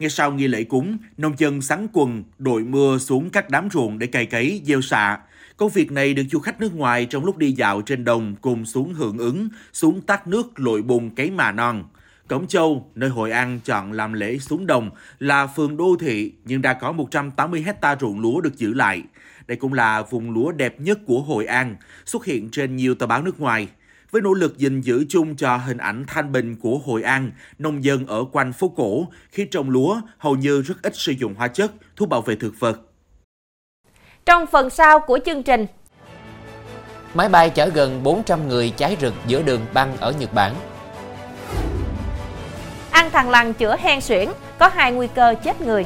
Ngay 0.01 0.10
sau 0.10 0.31
nghi 0.31 0.48
lễ 0.48 0.63
cúng, 0.63 0.98
nông 1.17 1.34
dân 1.38 1.62
sắn 1.62 1.88
quần, 1.93 2.24
đội 2.38 2.63
mưa 2.63 2.98
xuống 2.98 3.29
các 3.29 3.50
đám 3.50 3.70
ruộng 3.74 4.00
để 4.00 4.08
cày 4.08 4.25
cấy, 4.25 4.62
gieo 4.65 4.81
xạ. 4.81 5.17
Công 5.58 5.70
việc 5.70 5.91
này 5.91 6.13
được 6.13 6.24
du 6.31 6.39
khách 6.39 6.62
nước 6.62 6.75
ngoài 6.75 7.05
trong 7.05 7.25
lúc 7.25 7.38
đi 7.38 7.51
dạo 7.51 7.81
trên 7.81 8.03
đồng 8.03 8.36
cùng 8.41 8.65
xuống 8.65 8.93
hưởng 8.93 9.17
ứng, 9.17 9.48
xuống 9.74 10.01
tát 10.01 10.27
nước 10.27 10.60
lội 10.60 10.81
bùn 10.81 11.10
cấy 11.10 11.31
mà 11.31 11.51
non. 11.51 11.84
Cổng 12.27 12.48
Châu, 12.48 12.91
nơi 12.96 13.10
Hội 13.10 13.31
An 13.31 13.60
chọn 13.63 13.91
làm 13.91 14.13
lễ 14.13 14.38
xuống 14.38 14.67
đồng, 14.67 14.89
là 15.20 15.48
phường 15.48 15.77
đô 15.77 15.96
thị 16.00 16.31
nhưng 16.46 16.62
đã 16.62 16.74
có 16.74 16.91
180 16.91 17.62
hecta 17.62 17.96
ruộng 18.01 18.20
lúa 18.20 18.41
được 18.41 18.58
giữ 18.58 18.74
lại. 18.74 19.03
Đây 19.48 19.58
cũng 19.58 19.74
là 19.74 20.01
vùng 20.01 20.31
lúa 20.31 20.51
đẹp 20.51 20.81
nhất 20.81 21.00
của 21.05 21.22
Hội 21.22 21.46
An, 21.46 21.75
xuất 22.05 22.25
hiện 22.25 22.50
trên 22.51 22.75
nhiều 22.75 22.96
tờ 22.96 23.08
báo 23.08 23.22
nước 23.22 23.39
ngoài. 23.39 23.67
Với 24.12 24.22
nỗ 24.22 24.34
lực 24.34 24.58
gìn 24.58 24.82
giữ 24.82 25.06
chung 25.10 25.36
cho 25.36 25.58
hình 25.58 25.77
ảnh 25.77 26.03
thanh 26.08 26.32
bình 26.32 26.56
của 26.62 26.77
Hội 26.86 27.03
An, 27.03 27.32
nông 27.60 27.84
dân 27.84 28.08
ở 28.08 28.25
quanh 28.32 28.53
phố 28.53 28.74
cổ 28.75 29.08
khi 29.30 29.46
trồng 29.46 29.70
lúa 29.70 30.01
hầu 30.18 30.36
như 30.36 30.62
rất 30.62 30.82
ít 30.84 30.96
sử 30.96 31.12
dụng 31.12 31.36
hóa 31.36 31.48
chất, 31.48 31.72
thuốc 31.96 32.10
bảo 32.10 32.22
vệ 32.22 32.36
thực 32.36 32.60
vật. 32.60 32.80
Trong 34.25 34.46
phần 34.51 34.70
sau 34.70 35.00
của 35.00 35.20
chương 35.25 35.44
trình, 35.44 35.65
Máy 37.13 37.30
bay 37.30 37.50
chở 37.50 37.70
gần 37.70 38.03
400 38.03 38.48
người 38.48 38.74
cháy 38.77 38.98
rực 39.01 39.13
giữa 39.27 39.41
đường 39.41 39.65
băng 39.74 39.98
ở 39.98 40.13
Nhật 40.20 40.34
Bản. 40.34 40.56
ăn 42.91 43.10
thằng 43.12 43.30
lằn 43.30 43.53
chữa 43.53 43.77
hen 43.77 44.01
suyễn, 44.01 44.30
có 44.60 44.68
hai 44.68 44.91
nguy 44.91 45.08
cơ 45.08 45.36
chết 45.44 45.62
người. 45.62 45.86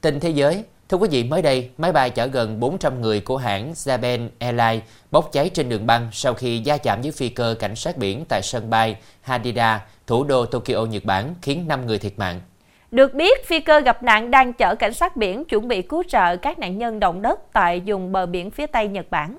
Tin 0.00 0.20
thế 0.20 0.30
giới, 0.30 0.64
thưa 0.88 0.96
quý 0.96 1.08
vị, 1.10 1.24
mới 1.24 1.42
đây, 1.42 1.70
máy 1.78 1.92
bay 1.92 2.10
chở 2.10 2.26
gần 2.26 2.60
400 2.60 3.00
người 3.00 3.20
của 3.20 3.36
hãng 3.36 3.72
Japan 3.72 4.28
Airlines 4.38 4.82
bốc 5.10 5.30
cháy 5.32 5.50
trên 5.54 5.68
đường 5.68 5.86
băng 5.86 6.08
sau 6.12 6.34
khi 6.34 6.62
va 6.64 6.76
chạm 6.76 7.02
với 7.02 7.12
phi 7.12 7.28
cơ 7.28 7.54
cảnh 7.58 7.76
sát 7.76 7.98
biển 7.98 8.24
tại 8.28 8.40
sân 8.42 8.70
bay 8.70 8.96
Haneda, 9.20 9.80
thủ 10.06 10.24
đô 10.24 10.46
Tokyo, 10.46 10.84
Nhật 10.84 11.04
Bản, 11.04 11.34
khiến 11.42 11.68
5 11.68 11.86
người 11.86 11.98
thiệt 11.98 12.18
mạng. 12.18 12.40
Được 12.90 13.14
biết, 13.14 13.46
phi 13.46 13.60
cơ 13.60 13.80
gặp 13.80 14.02
nạn 14.02 14.30
đang 14.30 14.52
chở 14.52 14.74
cảnh 14.74 14.94
sát 14.94 15.16
biển 15.16 15.44
chuẩn 15.44 15.68
bị 15.68 15.82
cứu 15.82 16.02
trợ 16.08 16.36
các 16.36 16.58
nạn 16.58 16.78
nhân 16.78 17.00
động 17.00 17.22
đất 17.22 17.40
tại 17.52 17.82
vùng 17.86 18.12
bờ 18.12 18.26
biển 18.26 18.50
phía 18.50 18.66
Tây 18.66 18.88
Nhật 18.88 19.10
Bản. 19.10 19.36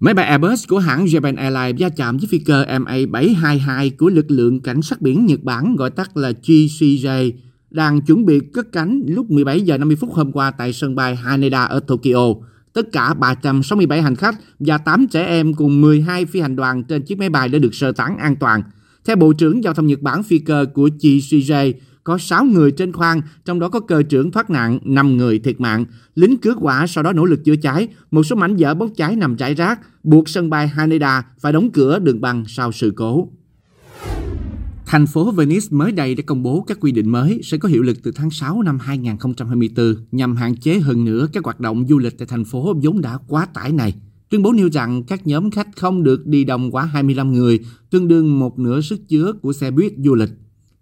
Máy 0.00 0.14
bay 0.14 0.26
Airbus 0.26 0.68
của 0.68 0.78
hãng 0.78 1.04
Japan 1.04 1.36
Airlines 1.36 1.82
va 1.82 1.88
chạm 1.96 2.16
với 2.16 2.28
phi 2.30 2.38
cơ 2.38 2.64
MA722 2.64 3.90
của 3.98 4.08
lực 4.08 4.26
lượng 4.28 4.60
cảnh 4.60 4.82
sát 4.82 5.00
biển 5.00 5.26
Nhật 5.26 5.40
Bản 5.42 5.76
gọi 5.76 5.90
tắt 5.90 6.16
là 6.16 6.30
GCJ 6.42 7.32
đang 7.74 8.00
chuẩn 8.00 8.24
bị 8.24 8.40
cất 8.40 8.72
cánh 8.72 9.02
lúc 9.06 9.30
17 9.30 9.60
giờ 9.60 9.78
50 9.78 9.96
phút 9.96 10.10
hôm 10.12 10.32
qua 10.32 10.50
tại 10.50 10.72
sân 10.72 10.94
bay 10.94 11.16
Haneda 11.16 11.62
ở 11.62 11.80
Tokyo. 11.80 12.34
Tất 12.72 12.92
cả 12.92 13.14
367 13.14 14.02
hành 14.02 14.16
khách 14.16 14.34
và 14.58 14.78
8 14.78 15.06
trẻ 15.06 15.26
em 15.26 15.54
cùng 15.54 15.80
12 15.80 16.26
phi 16.26 16.40
hành 16.40 16.56
đoàn 16.56 16.84
trên 16.84 17.02
chiếc 17.02 17.18
máy 17.18 17.28
bay 17.28 17.48
đã 17.48 17.58
được 17.58 17.74
sơ 17.74 17.92
tán 17.92 18.18
an 18.18 18.36
toàn. 18.36 18.62
Theo 19.04 19.16
Bộ 19.16 19.32
trưởng 19.32 19.64
Giao 19.64 19.74
thông 19.74 19.86
Nhật 19.86 20.00
Bản, 20.00 20.22
phi 20.22 20.38
cơ 20.38 20.66
của 20.74 20.88
GCJ 21.00 21.72
có 22.04 22.18
6 22.18 22.44
người 22.44 22.70
trên 22.70 22.92
khoang, 22.92 23.20
trong 23.44 23.60
đó 23.60 23.68
có 23.68 23.80
cơ 23.80 24.02
trưởng 24.02 24.30
thoát 24.30 24.50
nạn, 24.50 24.78
5 24.84 25.16
người 25.16 25.38
thiệt 25.38 25.60
mạng. 25.60 25.84
Lính 26.14 26.36
cứu 26.36 26.54
hỏa 26.60 26.86
sau 26.86 27.04
đó 27.04 27.12
nỗ 27.12 27.24
lực 27.24 27.44
chữa 27.44 27.56
cháy, 27.56 27.88
một 28.10 28.22
số 28.22 28.36
mảnh 28.36 28.56
vỡ 28.58 28.74
bốc 28.74 28.90
cháy 28.96 29.16
nằm 29.16 29.36
rải 29.36 29.54
rác, 29.54 29.80
buộc 30.02 30.28
sân 30.28 30.50
bay 30.50 30.68
Haneda 30.68 31.22
phải 31.40 31.52
đóng 31.52 31.70
cửa 31.70 31.98
đường 31.98 32.20
băng 32.20 32.44
sau 32.46 32.72
sự 32.72 32.92
cố. 32.96 33.28
Thành 34.92 35.06
phố 35.06 35.30
Venice 35.30 35.66
mới 35.70 35.92
đây 35.92 36.14
đã 36.14 36.22
công 36.26 36.42
bố 36.42 36.64
các 36.66 36.78
quy 36.80 36.92
định 36.92 37.08
mới 37.08 37.40
sẽ 37.44 37.58
có 37.58 37.68
hiệu 37.68 37.82
lực 37.82 37.98
từ 38.02 38.10
tháng 38.14 38.30
6 38.30 38.62
năm 38.62 38.78
2024 38.78 39.94
nhằm 40.12 40.36
hạn 40.36 40.56
chế 40.56 40.78
hơn 40.78 41.04
nữa 41.04 41.28
các 41.32 41.44
hoạt 41.44 41.60
động 41.60 41.86
du 41.88 41.98
lịch 41.98 42.18
tại 42.18 42.26
thành 42.26 42.44
phố 42.44 42.74
vốn 42.82 43.00
đã 43.00 43.18
quá 43.28 43.46
tải 43.46 43.72
này. 43.72 43.94
Tuyên 44.28 44.42
bố 44.42 44.52
nêu 44.52 44.70
rằng 44.72 45.02
các 45.02 45.26
nhóm 45.26 45.50
khách 45.50 45.76
không 45.76 46.02
được 46.02 46.26
đi 46.26 46.44
đông 46.44 46.70
quá 46.70 46.84
25 46.84 47.32
người, 47.32 47.60
tương 47.90 48.08
đương 48.08 48.38
một 48.38 48.58
nửa 48.58 48.80
sức 48.80 49.08
chứa 49.08 49.32
của 49.42 49.52
xe 49.52 49.70
buýt 49.70 49.92
du 49.98 50.14
lịch. 50.14 50.30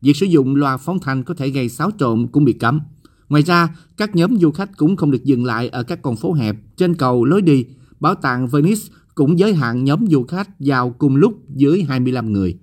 Việc 0.03 0.17
sử 0.17 0.27
dụng 0.27 0.57
loa 0.57 0.77
phóng 0.77 0.99
thanh 0.99 1.23
có 1.23 1.35
thể 1.35 1.49
gây 1.49 1.69
xáo 1.69 1.91
trộn 1.99 2.27
cũng 2.33 2.45
bị 2.45 2.53
cấm. 2.53 2.81
Ngoài 3.29 3.43
ra, 3.43 3.77
các 3.97 4.17
nhóm 4.17 4.39
du 4.39 4.51
khách 4.51 4.77
cũng 4.77 4.97
không 4.97 5.11
được 5.11 5.25
dừng 5.25 5.45
lại 5.45 5.69
ở 5.69 5.83
các 5.83 6.03
con 6.03 6.17
phố 6.17 6.33
hẹp, 6.33 6.57
trên 6.77 6.95
cầu, 6.95 7.25
lối 7.25 7.43
đi. 7.43 7.65
Bảo 8.01 8.15
tàng 8.15 8.49
Venice 8.49 8.83
cũng 9.15 9.39
giới 9.39 9.55
hạn 9.55 9.85
nhóm 9.85 10.07
du 10.07 10.25
khách 10.25 10.49
vào 10.59 10.91
cùng 10.91 11.17
lúc 11.17 11.35
dưới 11.49 11.83
25 11.83 12.33
người. 12.33 12.59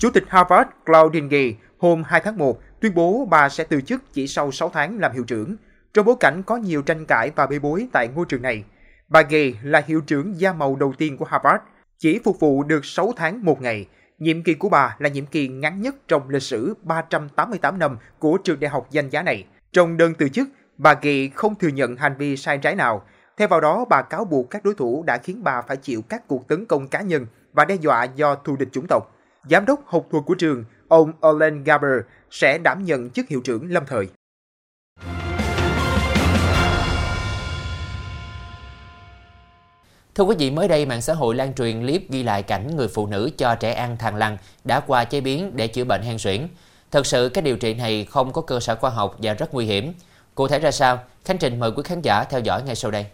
Chủ 0.00 0.10
tịch 0.10 0.24
Harvard 0.28 0.70
Claudine 0.86 1.28
Gay 1.28 1.56
hôm 1.78 2.02
2 2.06 2.20
tháng 2.24 2.38
1 2.38 2.60
tuyên 2.80 2.94
bố 2.94 3.26
bà 3.30 3.48
sẽ 3.48 3.64
từ 3.64 3.80
chức 3.80 4.02
chỉ 4.12 4.26
sau 4.26 4.52
6 4.52 4.70
tháng 4.70 4.98
làm 4.98 5.12
hiệu 5.12 5.24
trưởng, 5.24 5.56
trong 5.94 6.06
bối 6.06 6.14
cảnh 6.20 6.42
có 6.42 6.56
nhiều 6.56 6.82
tranh 6.82 7.06
cãi 7.06 7.30
và 7.36 7.46
bê 7.46 7.58
bối 7.58 7.86
tại 7.92 8.08
ngôi 8.08 8.26
trường 8.28 8.42
này. 8.42 8.64
Bà 9.08 9.22
Gay 9.22 9.54
là 9.62 9.82
hiệu 9.86 10.00
trưởng 10.00 10.40
da 10.40 10.52
màu 10.52 10.76
đầu 10.76 10.92
tiên 10.98 11.16
của 11.16 11.24
Harvard, 11.24 11.62
chỉ 11.98 12.20
phục 12.24 12.40
vụ 12.40 12.62
được 12.62 12.84
6 12.84 13.12
tháng 13.16 13.44
một 13.44 13.62
ngày. 13.62 13.86
Nhiệm 14.18 14.42
kỳ 14.42 14.54
của 14.54 14.68
bà 14.68 14.96
là 14.98 15.08
nhiệm 15.08 15.26
kỳ 15.26 15.48
ngắn 15.48 15.82
nhất 15.82 15.94
trong 16.08 16.28
lịch 16.28 16.42
sử 16.42 16.74
388 16.82 17.78
năm 17.78 17.96
của 18.18 18.38
trường 18.44 18.60
đại 18.60 18.70
học 18.70 18.86
danh 18.90 19.08
giá 19.08 19.22
này. 19.22 19.46
Trong 19.72 19.96
đơn 19.96 20.14
từ 20.18 20.28
chức, 20.28 20.48
bà 20.78 20.94
Gay 21.02 21.30
không 21.34 21.54
thừa 21.54 21.68
nhận 21.68 21.96
hành 21.96 22.16
vi 22.18 22.36
sai 22.36 22.58
trái 22.58 22.74
nào. 22.74 23.02
Theo 23.36 23.48
vào 23.48 23.60
đó, 23.60 23.84
bà 23.88 24.02
cáo 24.02 24.24
buộc 24.24 24.50
các 24.50 24.64
đối 24.64 24.74
thủ 24.74 25.04
đã 25.06 25.18
khiến 25.18 25.44
bà 25.44 25.62
phải 25.62 25.76
chịu 25.76 26.02
các 26.08 26.28
cuộc 26.28 26.48
tấn 26.48 26.66
công 26.66 26.88
cá 26.88 27.00
nhân 27.00 27.26
và 27.52 27.64
đe 27.64 27.74
dọa 27.74 28.04
do 28.04 28.34
thù 28.34 28.56
địch 28.56 28.68
chủng 28.72 28.86
tộc. 28.88 29.16
Giám 29.44 29.66
đốc 29.66 29.80
học 29.86 30.06
thuật 30.10 30.24
của 30.26 30.34
trường, 30.34 30.64
ông 30.88 31.12
Olen 31.26 31.64
Gaber, 31.64 32.00
sẽ 32.30 32.58
đảm 32.58 32.84
nhận 32.84 33.10
chức 33.10 33.28
hiệu 33.28 33.40
trưởng 33.44 33.72
lâm 33.72 33.86
thời. 33.86 34.08
Thưa 40.14 40.24
quý 40.24 40.36
vị, 40.38 40.50
mới 40.50 40.68
đây 40.68 40.86
mạng 40.86 41.00
xã 41.02 41.14
hội 41.14 41.34
lan 41.34 41.54
truyền 41.54 41.80
clip 41.80 42.10
ghi 42.10 42.22
lại 42.22 42.42
cảnh 42.42 42.76
người 42.76 42.88
phụ 42.88 43.06
nữ 43.06 43.30
cho 43.38 43.54
trẻ 43.54 43.72
ăn 43.72 43.96
thằng 43.98 44.16
lằn 44.16 44.36
đã 44.64 44.80
qua 44.80 45.04
chế 45.04 45.20
biến 45.20 45.56
để 45.56 45.68
chữa 45.68 45.84
bệnh 45.84 46.02
hen 46.02 46.18
suyễn. 46.18 46.48
Thật 46.90 47.06
sự 47.06 47.30
cách 47.34 47.44
điều 47.44 47.56
trị 47.56 47.74
này 47.74 48.06
không 48.10 48.32
có 48.32 48.42
cơ 48.42 48.60
sở 48.60 48.76
khoa 48.76 48.90
học 48.90 49.16
và 49.18 49.34
rất 49.34 49.54
nguy 49.54 49.66
hiểm. 49.66 49.92
Cụ 50.34 50.48
thể 50.48 50.58
ra 50.58 50.70
sao? 50.70 50.98
Khánh 51.24 51.38
Trình 51.38 51.60
mời 51.60 51.72
quý 51.76 51.82
khán 51.82 52.02
giả 52.02 52.24
theo 52.24 52.40
dõi 52.40 52.62
ngay 52.62 52.74
sau 52.74 52.90
đây. 52.90 53.06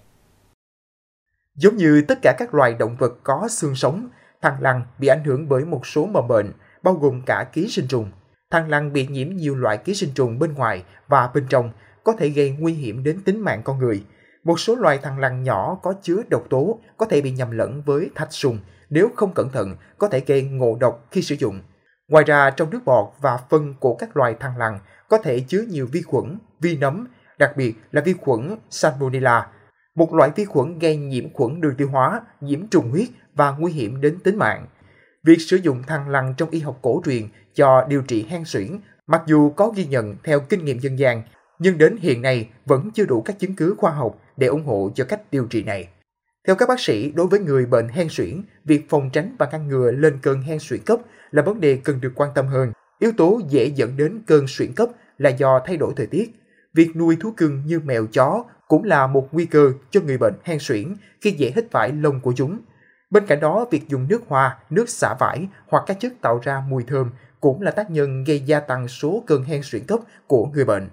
Giống 1.54 1.76
như 1.76 2.04
tất 2.08 2.18
cả 2.22 2.34
các 2.38 2.54
loài 2.54 2.74
động 2.78 2.96
vật 2.98 3.12
có 3.22 3.48
xương 3.50 3.74
sống, 3.74 4.08
thằn 4.42 4.54
lằn 4.60 4.82
bị 4.98 5.08
ảnh 5.08 5.24
hưởng 5.24 5.48
bởi 5.48 5.64
một 5.64 5.86
số 5.86 6.06
mầm 6.06 6.28
bệnh, 6.28 6.52
bao 6.82 6.94
gồm 6.94 7.22
cả 7.26 7.46
ký 7.52 7.68
sinh 7.68 7.88
trùng. 7.88 8.10
Thằn 8.50 8.68
lằn 8.68 8.92
bị 8.92 9.06
nhiễm 9.06 9.28
nhiều 9.28 9.56
loại 9.56 9.76
ký 9.76 9.94
sinh 9.94 10.10
trùng 10.14 10.38
bên 10.38 10.54
ngoài 10.54 10.84
và 11.08 11.30
bên 11.34 11.46
trong 11.48 11.70
có 12.04 12.12
thể 12.12 12.28
gây 12.28 12.56
nguy 12.58 12.72
hiểm 12.72 13.04
đến 13.04 13.20
tính 13.24 13.40
mạng 13.40 13.62
con 13.64 13.78
người. 13.78 14.04
Một 14.44 14.60
số 14.60 14.76
loài 14.76 14.98
thằn 15.02 15.20
lằn 15.20 15.42
nhỏ 15.42 15.78
có 15.82 15.94
chứa 16.02 16.22
độc 16.28 16.44
tố 16.50 16.80
có 16.96 17.06
thể 17.06 17.20
bị 17.20 17.30
nhầm 17.30 17.50
lẫn 17.50 17.82
với 17.86 18.10
thạch 18.14 18.32
sùng, 18.32 18.58
nếu 18.90 19.08
không 19.16 19.32
cẩn 19.34 19.50
thận 19.50 19.76
có 19.98 20.08
thể 20.08 20.20
gây 20.26 20.42
ngộ 20.42 20.76
độc 20.80 21.06
khi 21.10 21.22
sử 21.22 21.34
dụng. 21.34 21.60
Ngoài 22.08 22.24
ra 22.24 22.50
trong 22.50 22.70
nước 22.70 22.80
bọt 22.84 23.06
và 23.20 23.38
phân 23.50 23.74
của 23.80 23.94
các 23.94 24.16
loài 24.16 24.36
thằn 24.40 24.52
lằn 24.58 24.78
có 25.08 25.18
thể 25.18 25.40
chứa 25.40 25.62
nhiều 25.68 25.88
vi 25.92 26.02
khuẩn, 26.02 26.38
vi 26.60 26.76
nấm, 26.76 27.08
đặc 27.38 27.56
biệt 27.56 27.74
là 27.92 28.00
vi 28.00 28.12
khuẩn 28.12 28.56
Salmonella, 28.70 29.46
một 29.96 30.14
loại 30.14 30.30
vi 30.36 30.44
khuẩn 30.44 30.78
gây 30.78 30.96
nhiễm 30.96 31.32
khuẩn 31.32 31.60
đường 31.60 31.74
tiêu 31.76 31.88
hóa, 31.88 32.20
nhiễm 32.40 32.66
trùng 32.66 32.90
huyết 32.90 33.08
và 33.34 33.50
nguy 33.50 33.72
hiểm 33.72 34.00
đến 34.00 34.18
tính 34.24 34.36
mạng. 34.36 34.66
Việc 35.24 35.40
sử 35.40 35.56
dụng 35.56 35.82
thằn 35.86 36.12
lằn 36.12 36.34
trong 36.36 36.50
y 36.50 36.60
học 36.60 36.78
cổ 36.82 37.02
truyền 37.04 37.22
cho 37.54 37.86
điều 37.88 38.02
trị 38.02 38.26
hen 38.28 38.42
suyễn 38.44 38.80
mặc 39.06 39.22
dù 39.26 39.50
có 39.50 39.72
ghi 39.76 39.84
nhận 39.84 40.16
theo 40.24 40.40
kinh 40.40 40.64
nghiệm 40.64 40.78
dân 40.78 40.98
gian, 40.98 41.22
nhưng 41.58 41.78
đến 41.78 41.96
hiện 42.00 42.22
nay 42.22 42.48
vẫn 42.66 42.90
chưa 42.94 43.04
đủ 43.04 43.22
các 43.22 43.38
chứng 43.38 43.54
cứ 43.54 43.74
khoa 43.78 43.90
học 43.90 44.20
để 44.36 44.46
ủng 44.46 44.64
hộ 44.64 44.90
cho 44.94 45.04
cách 45.04 45.20
điều 45.30 45.46
trị 45.46 45.62
này. 45.62 45.88
Theo 46.46 46.56
các 46.56 46.68
bác 46.68 46.80
sĩ, 46.80 47.10
đối 47.10 47.26
với 47.26 47.40
người 47.40 47.66
bệnh 47.66 47.88
hen 47.88 48.06
suyễn, 48.10 48.42
việc 48.64 48.88
phòng 48.88 49.10
tránh 49.12 49.36
và 49.38 49.48
ngăn 49.52 49.68
ngừa 49.68 49.90
lên 49.90 50.18
cơn 50.22 50.42
hen 50.42 50.58
suyễn 50.60 50.80
cấp 50.86 51.00
là 51.30 51.42
vấn 51.42 51.60
đề 51.60 51.80
cần 51.84 52.00
được 52.00 52.12
quan 52.14 52.30
tâm 52.34 52.46
hơn. 52.46 52.72
Yếu 52.98 53.12
tố 53.16 53.40
dễ 53.48 53.66
dẫn 53.74 53.96
đến 53.96 54.22
cơn 54.26 54.44
suyễn 54.48 54.72
cấp 54.72 54.88
là 55.18 55.30
do 55.30 55.60
thay 55.66 55.76
đổi 55.76 55.92
thời 55.96 56.06
tiết. 56.06 56.30
Việc 56.74 56.96
nuôi 56.96 57.16
thú 57.20 57.32
cưng 57.36 57.62
như 57.66 57.80
mèo 57.80 58.06
chó 58.06 58.44
cũng 58.68 58.84
là 58.84 59.06
một 59.06 59.28
nguy 59.32 59.46
cơ 59.46 59.72
cho 59.90 60.00
người 60.00 60.18
bệnh 60.18 60.34
hen 60.44 60.58
suyễn 60.60 60.94
khi 61.20 61.30
dễ 61.30 61.52
hít 61.56 61.64
phải 61.70 61.92
lông 61.92 62.20
của 62.20 62.32
chúng. 62.36 62.58
Bên 63.10 63.26
cạnh 63.26 63.40
đó, 63.40 63.66
việc 63.70 63.88
dùng 63.88 64.06
nước 64.08 64.22
hoa, 64.28 64.58
nước 64.70 64.88
xả 64.88 65.14
vải 65.18 65.48
hoặc 65.68 65.84
các 65.86 66.00
chất 66.00 66.12
tạo 66.20 66.40
ra 66.42 66.62
mùi 66.68 66.84
thơm 66.86 67.10
cũng 67.40 67.62
là 67.62 67.70
tác 67.70 67.90
nhân 67.90 68.24
gây 68.24 68.40
gia 68.40 68.60
tăng 68.60 68.88
số 68.88 69.22
cơn 69.26 69.44
hen 69.44 69.60
suyễn 69.64 69.84
cấp 69.86 70.00
của 70.26 70.46
người 70.46 70.64
bệnh. 70.64 70.88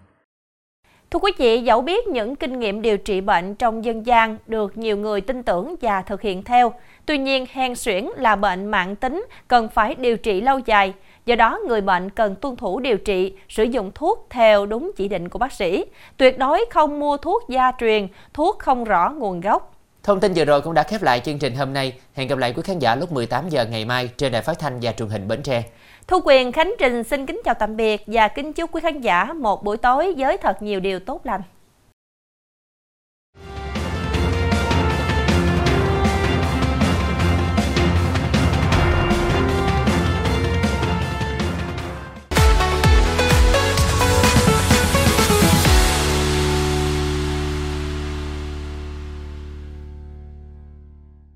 Thưa 1.11 1.19
quý 1.19 1.31
vị, 1.37 1.61
dẫu 1.61 1.81
biết 1.81 2.07
những 2.07 2.35
kinh 2.35 2.59
nghiệm 2.59 2.81
điều 2.81 2.97
trị 2.97 3.21
bệnh 3.21 3.55
trong 3.55 3.85
dân 3.85 4.05
gian 4.05 4.37
được 4.47 4.77
nhiều 4.77 4.97
người 4.97 5.21
tin 5.21 5.43
tưởng 5.43 5.75
và 5.81 6.01
thực 6.01 6.21
hiện 6.21 6.43
theo, 6.43 6.73
tuy 7.05 7.17
nhiên 7.17 7.45
hen 7.51 7.75
suyễn 7.75 8.05
là 8.17 8.35
bệnh 8.35 8.65
mạng 8.65 8.95
tính 8.95 9.25
cần 9.47 9.69
phải 9.69 9.95
điều 9.95 10.17
trị 10.17 10.41
lâu 10.41 10.59
dài. 10.59 10.93
Do 11.25 11.35
đó, 11.35 11.59
người 11.67 11.81
bệnh 11.81 12.09
cần 12.09 12.35
tuân 12.35 12.55
thủ 12.55 12.79
điều 12.79 12.97
trị, 12.97 13.33
sử 13.49 13.63
dụng 13.63 13.91
thuốc 13.95 14.27
theo 14.29 14.65
đúng 14.65 14.91
chỉ 14.95 15.07
định 15.07 15.29
của 15.29 15.39
bác 15.39 15.53
sĩ. 15.53 15.85
Tuyệt 16.17 16.37
đối 16.37 16.65
không 16.69 16.99
mua 16.99 17.17
thuốc 17.17 17.49
gia 17.49 17.71
truyền, 17.79 18.07
thuốc 18.33 18.59
không 18.59 18.83
rõ 18.83 19.09
nguồn 19.17 19.41
gốc. 19.41 19.73
Thông 20.03 20.19
tin 20.19 20.33
vừa 20.35 20.45
rồi 20.45 20.61
cũng 20.61 20.73
đã 20.73 20.83
khép 20.83 21.01
lại 21.01 21.19
chương 21.19 21.39
trình 21.39 21.55
hôm 21.55 21.73
nay. 21.73 21.93
Hẹn 22.13 22.27
gặp 22.27 22.37
lại 22.37 22.53
quý 22.55 22.61
khán 22.65 22.79
giả 22.79 22.95
lúc 22.95 23.11
18 23.11 23.49
giờ 23.49 23.65
ngày 23.65 23.85
mai 23.85 24.09
trên 24.17 24.31
đài 24.31 24.41
phát 24.41 24.59
thanh 24.59 24.79
và 24.81 24.91
truyền 24.91 25.09
hình 25.09 25.27
Bến 25.27 25.41
Tre. 25.43 25.63
Thu 26.07 26.19
Quyền 26.25 26.51
Khánh 26.51 26.73
Trình 26.79 27.03
xin 27.03 27.25
kính 27.25 27.41
chào 27.45 27.53
tạm 27.53 27.77
biệt 27.77 28.03
và 28.07 28.27
kính 28.27 28.53
chúc 28.53 28.71
quý 28.71 28.81
khán 28.81 29.01
giả 29.01 29.33
một 29.33 29.63
buổi 29.63 29.77
tối 29.77 30.13
với 30.17 30.37
thật 30.37 30.61
nhiều 30.61 30.79
điều 30.79 30.99
tốt 30.99 31.21
lành. 31.23 31.41